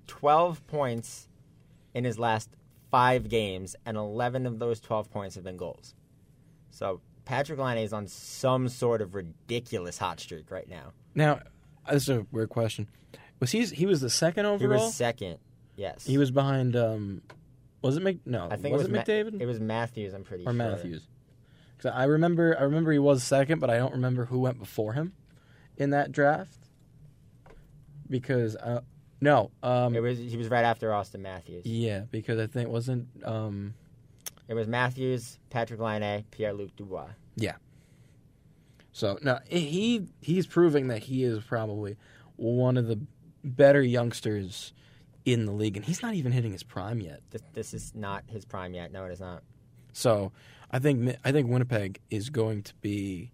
[0.07, 1.28] 12 points
[1.93, 2.49] in his last
[2.91, 5.95] 5 games and 11 of those 12 points have been goals.
[6.69, 10.93] So Patrick Laine is on some sort of ridiculous hot streak right now.
[11.15, 11.39] Now,
[11.89, 12.88] this is a weird question.
[13.39, 13.65] Was he?
[13.65, 14.86] He was the second He overall.
[14.86, 15.38] was second.
[15.75, 16.05] Yes.
[16.05, 16.75] He was behind.
[16.75, 17.21] Um,
[17.82, 18.17] was it Mc?
[18.25, 20.45] No, I think was it was it McDavid Ma- it was Matthews, I'm pretty or
[20.45, 20.51] sure.
[20.51, 21.07] Or Matthews?
[21.80, 22.57] 'Cause I remember.
[22.59, 25.13] I remember he was second, but I don't remember who went before him
[25.78, 26.57] in that draft.
[28.09, 28.82] Because uh,
[29.21, 31.65] no, um, It was he was right after Auston Matthews.
[31.65, 33.07] yeah, because I think it wasn't.
[33.25, 33.73] Um,
[34.47, 37.09] It was Matthews, Patrick Laine, Pierre-Luc Dubois.
[37.36, 37.55] Yeah.
[38.93, 41.97] So no, he he's proving that he is probably
[42.38, 42.99] one of the
[43.43, 44.73] better youngsters
[45.25, 47.21] in the league, and he's not even hitting his prime yet.
[47.32, 48.91] This, this is not his prime yet.
[48.93, 49.43] No, it is not.
[49.91, 50.32] So
[50.72, 53.32] I think I think Winnipeg is going to be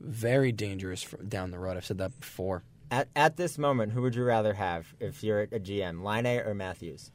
[0.00, 1.76] very dangerous for, down the road.
[1.76, 2.62] I've said that before.
[2.90, 6.54] At at this moment, who would you rather have if you're a GM, Laine or
[6.54, 7.10] Matthews?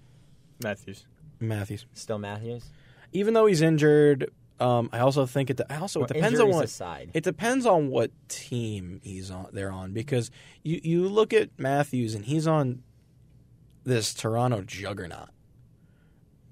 [0.61, 1.05] Matthews.
[1.39, 2.69] Matthews, Still Matthews.
[3.13, 5.59] even though he's injured, um, I also think it.
[5.71, 7.09] I also Well, it depends on what aside.
[7.15, 9.47] it depends on what team he's on.
[9.53, 10.29] They're on because
[10.63, 12.83] you you look at Matthews and he's on
[13.85, 15.29] this Toronto juggernaut.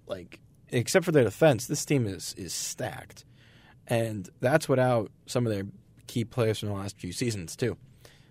[0.07, 0.39] Like
[0.71, 3.25] except for their defense, this team is is stacked,
[3.87, 5.65] and that's without some of their
[6.07, 7.77] key players from the last few seasons too.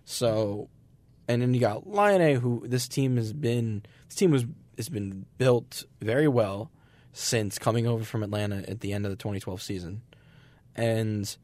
[0.04, 0.68] So,
[1.28, 3.82] and then you got Laine who this team has been.
[4.08, 4.44] This team was
[4.76, 6.70] has been built very well
[7.12, 10.02] since coming over from Atlanta at the end of the 2012 season,
[10.76, 11.36] and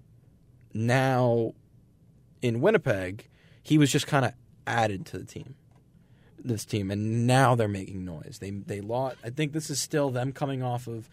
[0.72, 1.54] now
[2.42, 3.28] in Winnipeg,
[3.62, 4.32] he was just kind of
[4.66, 5.54] added to the team.
[6.46, 8.36] This team, and now they're making noise.
[8.40, 9.16] They they lost.
[9.24, 11.08] I think this is still them coming off of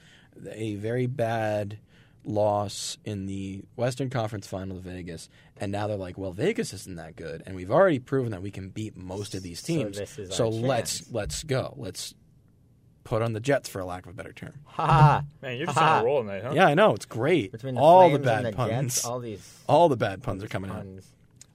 [0.51, 1.77] a very bad
[2.23, 6.95] loss in the Western Conference Final to Vegas, and now they're like, well, Vegas isn't
[6.97, 9.97] that good, and we've already proven that we can beat most of these So teams.
[9.97, 11.11] this is So our let's chance.
[11.13, 11.73] let's go.
[11.77, 12.13] Let's
[13.03, 14.53] put on the Jets for a lack of a better term.
[14.65, 15.23] Ha ha.
[15.41, 15.97] Man, you're just Ha-ha.
[15.99, 16.51] on a roll tonight, huh?
[16.53, 17.51] Yeah, I know it's great.
[17.53, 20.43] Between the all the bad and the puns, Jets, all these all the bad puns
[20.43, 20.85] are coming out.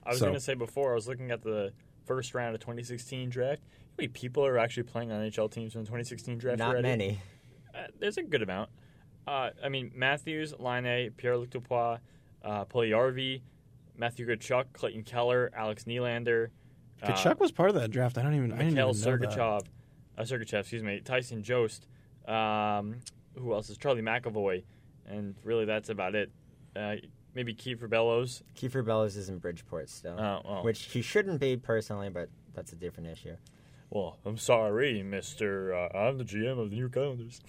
[0.04, 1.72] I was So- going to say before, I was looking at the
[2.06, 3.62] first round of 2016 draft.
[3.62, 6.82] How many people are actually playing on NHL teams from the 2016 draft Not already?
[6.88, 7.20] many.
[7.74, 8.70] Uh, there's a good amount.
[9.26, 11.98] Uh, I mean, Matthews, Laine, Pierre-Luc Dubois,
[12.44, 13.42] uh, Puljujärvi,
[13.96, 16.48] Matthew Tkachuk, Clayton Keller, Alex Nylander.
[17.02, 18.18] uh, Tkachuk was part of that draft.
[18.18, 18.52] I don't even.
[18.52, 19.30] I didn't Mikhail even know that.
[19.30, 19.62] Sergachev,
[20.18, 21.86] uh, Sergachev, excuse me, Tyson Jost.
[22.28, 22.96] Um,
[23.36, 24.62] who else is Charlie McAvoy?
[25.06, 26.30] And really, that's about it.
[27.36, 28.42] Maybe Kiefer Bellows.
[28.58, 30.64] Kiefer Bellows is in Bridgeport still, Oh, well.
[30.64, 33.36] which he shouldn't be personally, but that's a different issue.
[33.90, 35.74] Well, I'm sorry, Mister.
[35.74, 37.40] Uh, I'm the GM of the New York Islanders.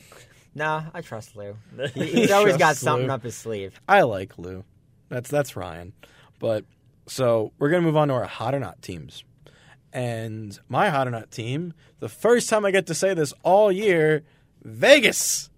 [0.53, 1.55] Nah, I trust Lou.
[1.93, 3.13] He, he's always got something Lou.
[3.13, 3.79] up his sleeve.
[3.87, 4.65] I like Lou.
[5.07, 5.93] That's that's Ryan.
[6.37, 6.65] But
[7.07, 9.23] so we're gonna move on to our hot or not teams.
[9.93, 13.71] And my hot or not team, the first time I get to say this all
[13.71, 14.23] year,
[14.63, 15.49] Vegas.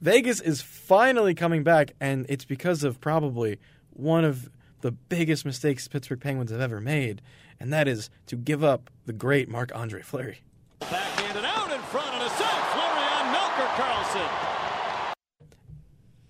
[0.00, 3.58] Vegas is finally coming back, and it's because of probably
[3.90, 4.50] one of
[4.82, 7.22] the biggest mistakes Pittsburgh Penguins have ever made,
[7.58, 10.38] and that is to give up the great Marc Andre Fleury.
[10.80, 12.46] Backhanded out in front and a save.
[12.46, 14.28] Fleury on Melker Karlsson.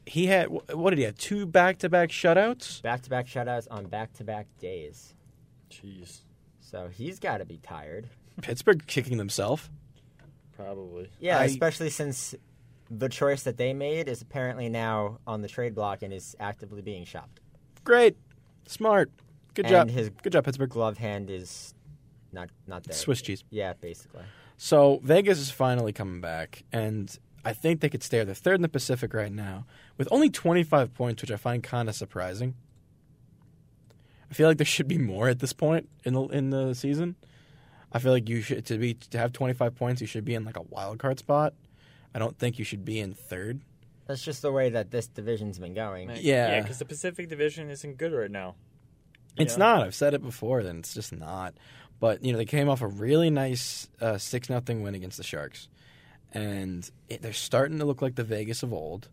[0.07, 1.17] He had what did he have?
[1.17, 2.81] Two back-to-back shutouts.
[2.83, 5.15] Back-to-back shutouts on back-to-back days.
[5.71, 6.21] Jeez,
[6.61, 8.09] So he's got to be tired.
[8.41, 9.69] Pittsburgh kicking themselves.
[10.55, 11.11] probably.
[11.19, 12.35] Yeah, I- especially since
[12.91, 16.83] the choice that they made is apparently now on the trade block and is actively
[16.83, 17.41] being shopped.
[17.85, 18.17] Great,
[18.67, 19.11] smart,
[19.55, 19.91] good And job.
[19.91, 20.71] his good job, Pittsburgh.
[20.71, 21.75] Glove hand is
[22.33, 22.95] not not there.
[22.95, 23.45] Swiss cheese.
[23.51, 24.23] Yeah, basically.
[24.57, 28.23] So Vegas is finally coming back, and I think they could stay.
[28.25, 29.67] They're third in the Pacific right now
[29.99, 32.55] with only 25 points, which I find kind of surprising.
[34.31, 37.17] I feel like there should be more at this point in the in the season.
[37.93, 40.45] I feel like you should to be to have 25 points, you should be in
[40.45, 41.55] like a wild card spot.
[42.17, 43.61] I don't think you should be in third.
[44.07, 46.09] That's just the way that this division's been going.
[46.09, 46.17] Yeah.
[46.23, 48.55] yeah, because the Pacific Division isn't good right now.
[49.37, 49.59] It's Yeah.
[49.59, 49.83] not.
[49.83, 50.63] I've said it before.
[50.63, 51.53] Then it's just not.
[52.01, 55.25] But you know, they came off a really nice uh, six nothing win against the
[55.25, 55.69] Sharks,
[56.33, 59.09] and it, they're starting to look like the Vegas of old,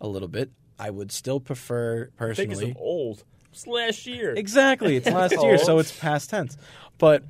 [0.00, 0.50] a little bit.
[0.78, 2.70] I would still prefer personally Vegas personally.
[2.72, 3.24] of old.
[3.52, 4.34] It's last year.
[4.34, 6.56] Exactly, it's last year, so it's past tense.
[6.98, 7.24] But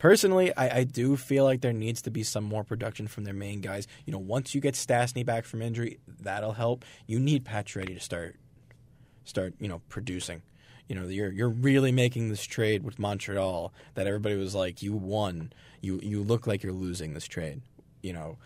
[0.00, 3.34] personally, I, I do feel like there needs to be some more production from their
[3.34, 3.86] main guys.
[4.04, 6.84] You know, once you get Stastny back from injury, that'll help.
[7.06, 8.34] You need Pacioretty to start
[9.24, 10.42] start you know producing.
[10.88, 14.92] You know, you're you're really making this trade with Montreal that everybody was like, you
[14.94, 15.52] won.
[15.80, 17.62] You you look like you're losing this trade.
[18.02, 18.38] You know,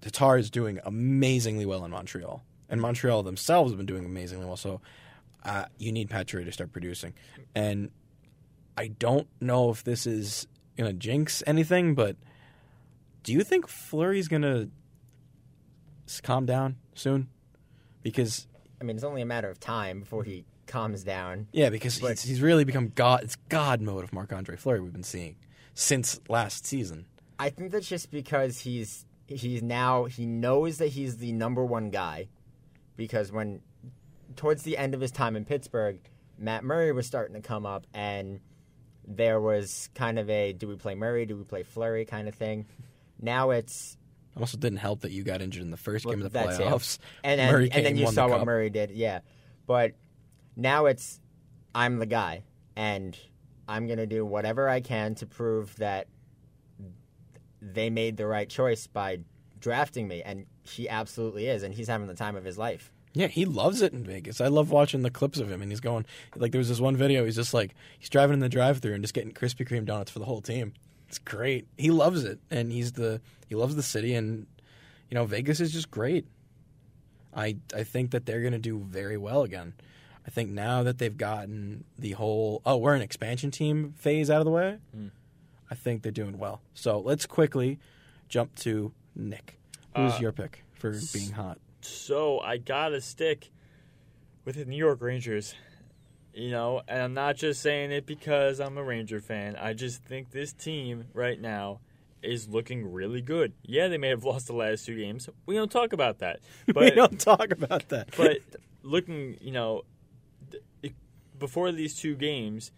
[0.00, 4.56] Tatar is doing amazingly well in Montreal, and Montreal themselves have been doing amazingly well.
[4.56, 4.80] So
[5.44, 7.12] uh, you need Pacioretty to start producing,
[7.54, 7.90] and
[8.78, 10.46] I don't know if this is
[10.76, 12.16] gonna jinx anything, but
[13.22, 14.68] do you think Fleury's gonna
[16.22, 17.28] calm down soon?
[18.02, 18.46] Because
[18.80, 21.46] I mean, it's only a matter of time before he calms down.
[21.52, 23.22] yeah, because But- he's, he's really become god.
[23.24, 25.36] It's god mode of Marc Andre Fleury we've been seeing
[25.74, 27.06] since last season.
[27.38, 31.90] I think that's just because he's he's now he knows that he's the number one
[31.90, 32.28] guy
[32.96, 33.60] because when
[34.36, 35.98] towards the end of his time in Pittsburgh,
[36.38, 38.40] Matt Murray was starting to come up and
[39.06, 42.34] there was kind of a do we play Murray, do we play Fleury kind of
[42.34, 42.66] thing.
[43.20, 43.96] Now it's
[44.34, 46.98] It also didn't help that you got injured in the first game of the playoffs.
[47.22, 48.46] And then, Murray and then you saw the what.
[48.46, 49.20] Murray did, yeah.
[49.66, 49.92] But
[50.56, 51.20] now it's
[51.74, 52.44] I'm the guy,
[52.74, 53.16] and
[53.68, 56.08] I'm gonna do whatever I can to prove that
[57.60, 59.20] they made the right choice by
[59.58, 62.92] drafting me, and he absolutely is, and he's having the time of his life.
[63.16, 64.42] Yeah, he loves it in Vegas.
[64.42, 66.04] I love watching the clips of him, and he's going
[66.36, 67.24] like there was this one video.
[67.24, 70.18] He's just like he's driving in the drive-through and just getting Krispy Kreme donuts for
[70.18, 70.74] the whole team.
[71.08, 71.66] It's great.
[71.78, 74.46] He loves it, and he's the he loves the city, and
[75.08, 76.26] you know Vegas is just great.
[77.34, 79.72] I I think that they're going to do very well again.
[80.26, 84.40] I think now that they've gotten the whole oh we're an expansion team phase out
[84.40, 84.76] of the way,
[85.70, 86.60] I think they're doing well.
[86.74, 87.78] So let's quickly
[88.28, 89.58] jump to Nick.
[89.96, 91.58] Who's Uh, your pick for being hot?
[91.80, 93.50] So I gotta stick
[94.44, 95.54] with the New York Rangers.
[96.34, 99.56] You know, and I'm not just saying it because I'm a Ranger fan.
[99.56, 101.80] I just think this team right now
[102.22, 103.54] is looking really good.
[103.62, 105.30] Yeah, they may have lost the last two games.
[105.46, 106.40] We don't talk about that.
[106.66, 108.10] But we don't talk about that.
[108.18, 108.40] but
[108.82, 109.84] looking, you know,
[111.38, 112.72] before these two games,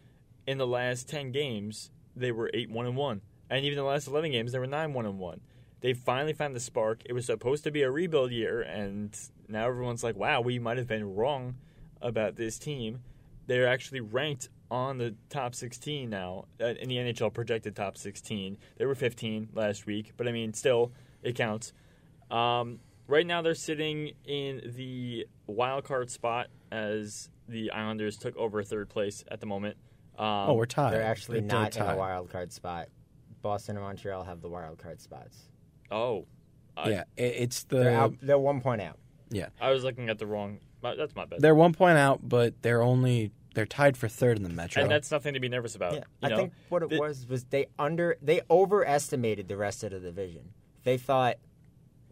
[0.46, 4.06] in the last ten games, they were eight one and one, and even the last
[4.06, 5.40] eleven games, they were nine one and one.
[5.80, 7.02] They finally found the spark.
[7.04, 9.16] It was supposed to be a rebuild year, and
[9.48, 11.56] now everyone's like, "Wow, we might have been wrong
[12.02, 13.00] about this team."
[13.46, 18.58] They're actually ranked on the top 16 now uh, in the NHL projected top 16.
[18.76, 21.72] They were 15 last week, but I mean, still, it counts.
[22.30, 28.62] Um, right now, they're sitting in the wild card spot as the Islanders took over
[28.62, 29.76] third place at the moment.
[30.18, 30.92] Um, oh, we're tied.
[30.92, 31.94] They're actually They're not in tied.
[31.94, 32.88] a wild card spot.
[33.40, 35.48] Boston and Montreal have the wild card spots.
[35.90, 36.26] Oh,
[36.76, 38.14] I, yeah, it, it's the They're out.
[38.22, 38.98] They're one point out.
[39.30, 39.48] yeah.
[39.60, 40.58] I was looking at the wrong.
[40.82, 41.40] my- That's my bad.
[41.40, 44.82] They're one point out, but they're only they're tied for third in the Metro.
[44.82, 45.94] and that's nothing to be nervous about.
[45.94, 46.36] Yeah, you I know?
[46.36, 50.50] think what it The- was was they under they overestimated the rest of the division.
[50.84, 51.36] They thought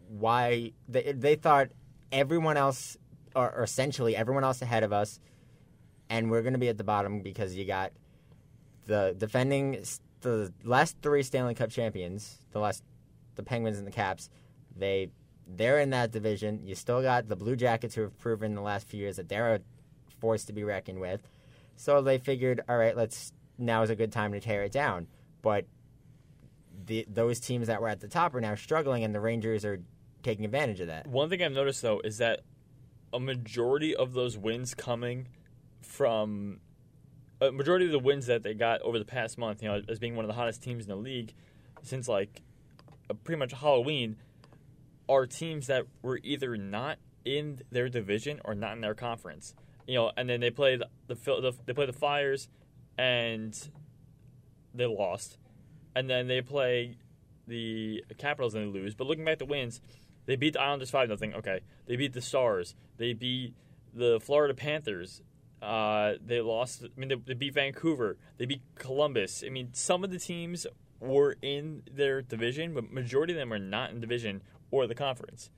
[0.09, 1.69] why they they thought
[2.11, 2.97] everyone else
[3.35, 5.19] or, or essentially everyone else ahead of us,
[6.09, 7.91] and we're going to be at the bottom because you got
[8.85, 9.83] the defending
[10.21, 12.83] the last three Stanley Cup champions, the last
[13.37, 14.29] the Penguins and the Caps.
[14.75, 15.09] They
[15.47, 16.61] they're in that division.
[16.65, 19.29] You still got the Blue Jackets who have proven in the last few years that
[19.29, 19.59] they're a
[20.19, 21.27] force to be reckoned with.
[21.77, 25.07] So they figured, all right, let's now is a good time to tear it down.
[25.41, 25.65] But
[26.85, 29.79] the, those teams that were at the top are now struggling, and the Rangers are
[30.23, 31.07] taking advantage of that.
[31.07, 32.41] One thing I've noticed though is that
[33.13, 35.29] a majority of those wins coming
[35.81, 36.59] from
[37.39, 39.99] a majority of the wins that they got over the past month, you know, as
[39.99, 41.33] being one of the hottest teams in the league
[41.83, 42.41] since like
[43.13, 44.17] pretty much Halloween,
[45.09, 49.53] are teams that were either not in their division or not in their conference.
[49.87, 52.49] You know, and then they play the, the, they play the Flyers,
[52.97, 53.57] and
[54.73, 55.37] they lost,
[55.95, 56.97] and then they play
[57.47, 58.95] the Capitals and they lose.
[58.95, 59.81] But looking back at the wins,
[60.25, 61.33] they beat the Islanders five nothing.
[61.33, 62.75] Okay, they beat the Stars.
[62.97, 63.53] They beat
[63.93, 65.21] the Florida Panthers.
[65.61, 66.83] Uh, they lost.
[66.83, 68.17] I mean, they, they beat Vancouver.
[68.37, 69.43] They beat Columbus.
[69.45, 70.67] I mean, some of the teams
[70.99, 74.41] were in their division, but majority of them are not in division
[74.71, 75.49] or the conference.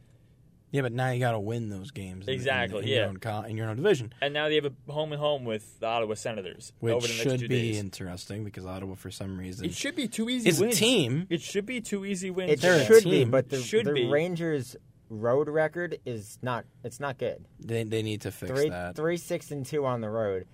[0.72, 2.28] yeah, but now you got to win those games.
[2.28, 2.96] in- in- Exactly, in, yeah.
[2.98, 5.44] Your own co- in your own division, And now they have a home and home
[5.46, 7.80] with the Ottawa Senators which over the next should two be days.
[7.80, 11.26] interesting because Ottawa, for some reason, It should be two easy is a team.
[11.30, 12.52] It should be two easy wins.
[12.52, 14.08] It They're should be, but the, Should the be.
[14.08, 14.76] Rangers'
[15.10, 16.66] road record is not.
[16.84, 17.44] It's not good.
[17.60, 18.96] They they need to fix Three, that.
[18.96, 20.46] three, six, and two on the road,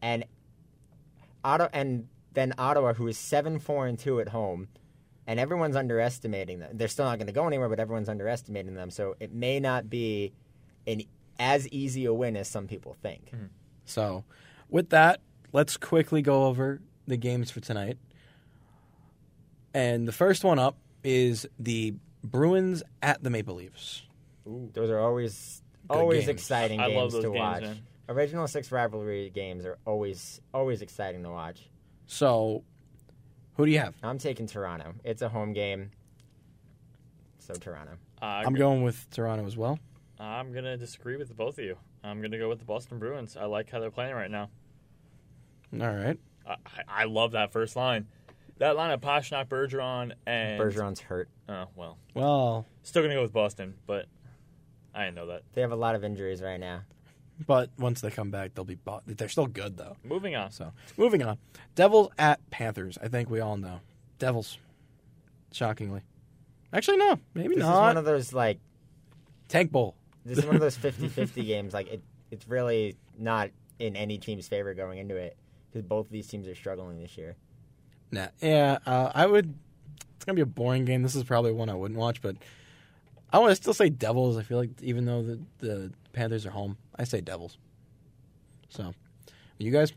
[0.00, 0.24] and
[1.42, 4.68] Ottawa, and then Ottawa, who is seven, four, and two at home,
[5.26, 6.76] and everyone's underestimating them.
[6.76, 8.90] They're still not going to go anywhere, but everyone's underestimating them.
[8.90, 10.32] So it may not be
[10.86, 11.02] an
[11.38, 13.26] as easy a win as some people think.
[13.26, 13.46] Mm-hmm.
[13.86, 14.24] So,
[14.68, 15.20] with that,
[15.52, 17.98] let's quickly go over the games for tonight.
[19.72, 24.02] And the first one up is the Bruins at the Maple Leafs.
[24.46, 26.28] Those are always Good always games.
[26.28, 27.62] exciting I games love those to games, watch.
[27.62, 27.82] man.
[28.08, 31.60] Original six rivalry games are always always exciting to watch.
[32.06, 32.62] So,
[33.56, 33.94] who do you have?
[34.02, 34.94] I'm taking Toronto.
[35.04, 35.90] It's a home game,
[37.38, 37.92] so Toronto.
[38.20, 39.78] Uh, I'm going with Toronto as well.
[40.18, 41.76] I'm gonna disagree with the both of you.
[42.02, 43.36] I'm gonna go with the Boston Bruins.
[43.36, 44.50] I like how they're playing right now.
[45.72, 46.18] All right.
[46.46, 48.06] I, I I love that first line.
[48.58, 51.28] That line of Pastrnak, Bergeron, and Bergeron's hurt.
[51.48, 54.06] Oh well, Well, still gonna go with Boston, but
[54.94, 55.42] I didn't know that.
[55.54, 56.82] They have a lot of injuries right now.
[57.46, 58.74] But once they come back, they'll be.
[58.76, 59.02] Bought.
[59.06, 59.96] They're still good though.
[60.04, 60.50] Moving on.
[60.52, 61.38] So, moving on.
[61.74, 62.98] Devils at Panthers.
[63.02, 63.80] I think we all know.
[64.18, 64.58] Devils.
[65.52, 66.02] Shockingly.
[66.72, 67.18] Actually, no.
[67.34, 67.72] Maybe This not.
[67.74, 68.58] is one of those like
[69.48, 69.94] Tank Bowl.
[70.24, 71.72] this is one of those 50-50 games.
[71.74, 75.36] Like it, it's really not in any team's favor going into it
[75.70, 77.36] because both of these teams are struggling this year.
[78.10, 78.28] Nah.
[78.40, 79.54] Yeah, uh, I would.
[80.16, 81.02] It's gonna be a boring game.
[81.02, 82.36] This is probably one I wouldn't watch, but
[83.32, 84.36] I want to still say Devils.
[84.36, 87.58] I feel like even though the the Panthers are home, I say Devils.
[88.68, 88.92] So,
[89.58, 89.92] you guys,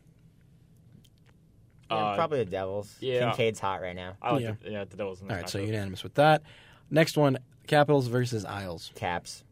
[1.90, 2.96] Yeah, Uh, probably the Devils.
[3.00, 3.32] yeah.
[3.32, 4.18] Kinkaid's hot right now.
[4.22, 4.54] I like Yeah.
[4.62, 5.22] the, yeah, the Devils.
[5.22, 5.66] in All this right, so matchup.
[5.68, 6.44] unanimous with that.
[6.90, 8.92] Next one: Capitals versus Isles.
[8.96, 9.44] Caps.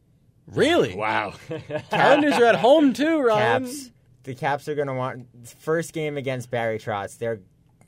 [0.48, 0.96] Really?
[0.96, 1.34] Wow.
[1.92, 3.64] Islanders are at home too, Ryan.
[3.66, 3.92] Caps.
[4.24, 5.28] The Caps are going to want
[5.60, 7.18] first game against Barry Trotz.
[7.18, 7.40] They're,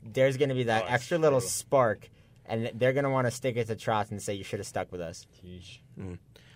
[0.04, 2.08] there's going to be that Oh, extra little spark,
[2.46, 4.66] and they're going to want to stick it to Trotz and say you should have
[4.66, 5.26] stuck with us,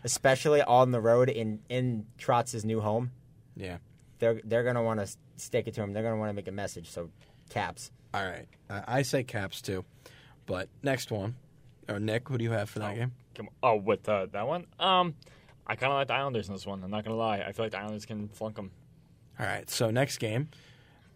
[0.04, 3.12] especially on the road in in Trotz's new home.
[3.56, 3.78] Yeah.
[4.18, 5.92] They're they're going to want to stick it to him.
[5.92, 6.90] They're going to want to make a message.
[6.90, 7.10] So,
[7.50, 7.90] Caps.
[8.14, 8.46] All right.
[8.70, 9.84] I I say Caps too.
[10.46, 11.36] But next one,
[11.88, 13.12] or Nick, who do you have for that game?
[13.34, 13.52] Come on.
[13.62, 14.66] Oh, with uh, that one?
[14.78, 15.14] Um,
[15.66, 16.82] I kind of like the Islanders in this one.
[16.82, 17.38] I'm not going to lie.
[17.38, 18.70] I feel like the Islanders can flunk them.
[19.38, 19.68] All right.
[19.70, 20.48] So next game,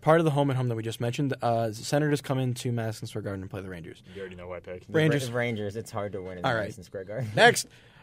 [0.01, 3.09] part of the home and home that we just mentioned, uh, Senators come into Madison
[3.09, 4.03] Square Garden and play the Rangers.
[4.14, 4.87] You already know who I picked.
[4.89, 5.30] Rangers.
[5.30, 5.76] Rangers.
[5.76, 6.62] It's hard to win in All the right.
[6.62, 7.30] Madison Square Garden.
[7.34, 7.66] Next,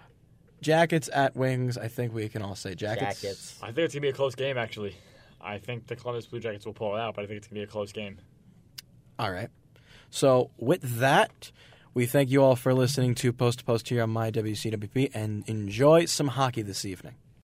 [0.63, 1.77] Jackets at Wings.
[1.77, 3.21] I think we can all say Jackets.
[3.21, 3.59] Jackets.
[3.61, 4.95] I think it's going to be a close game, actually.
[5.39, 7.61] I think the Columbus Blue Jackets will pull it out, but I think it's going
[7.61, 8.17] to be a close game.
[9.19, 9.49] All right.
[10.09, 11.51] So with that,
[11.93, 15.43] we thank you all for listening to Post to Post here on my WCWP and
[15.47, 17.15] enjoy some hockey this evening.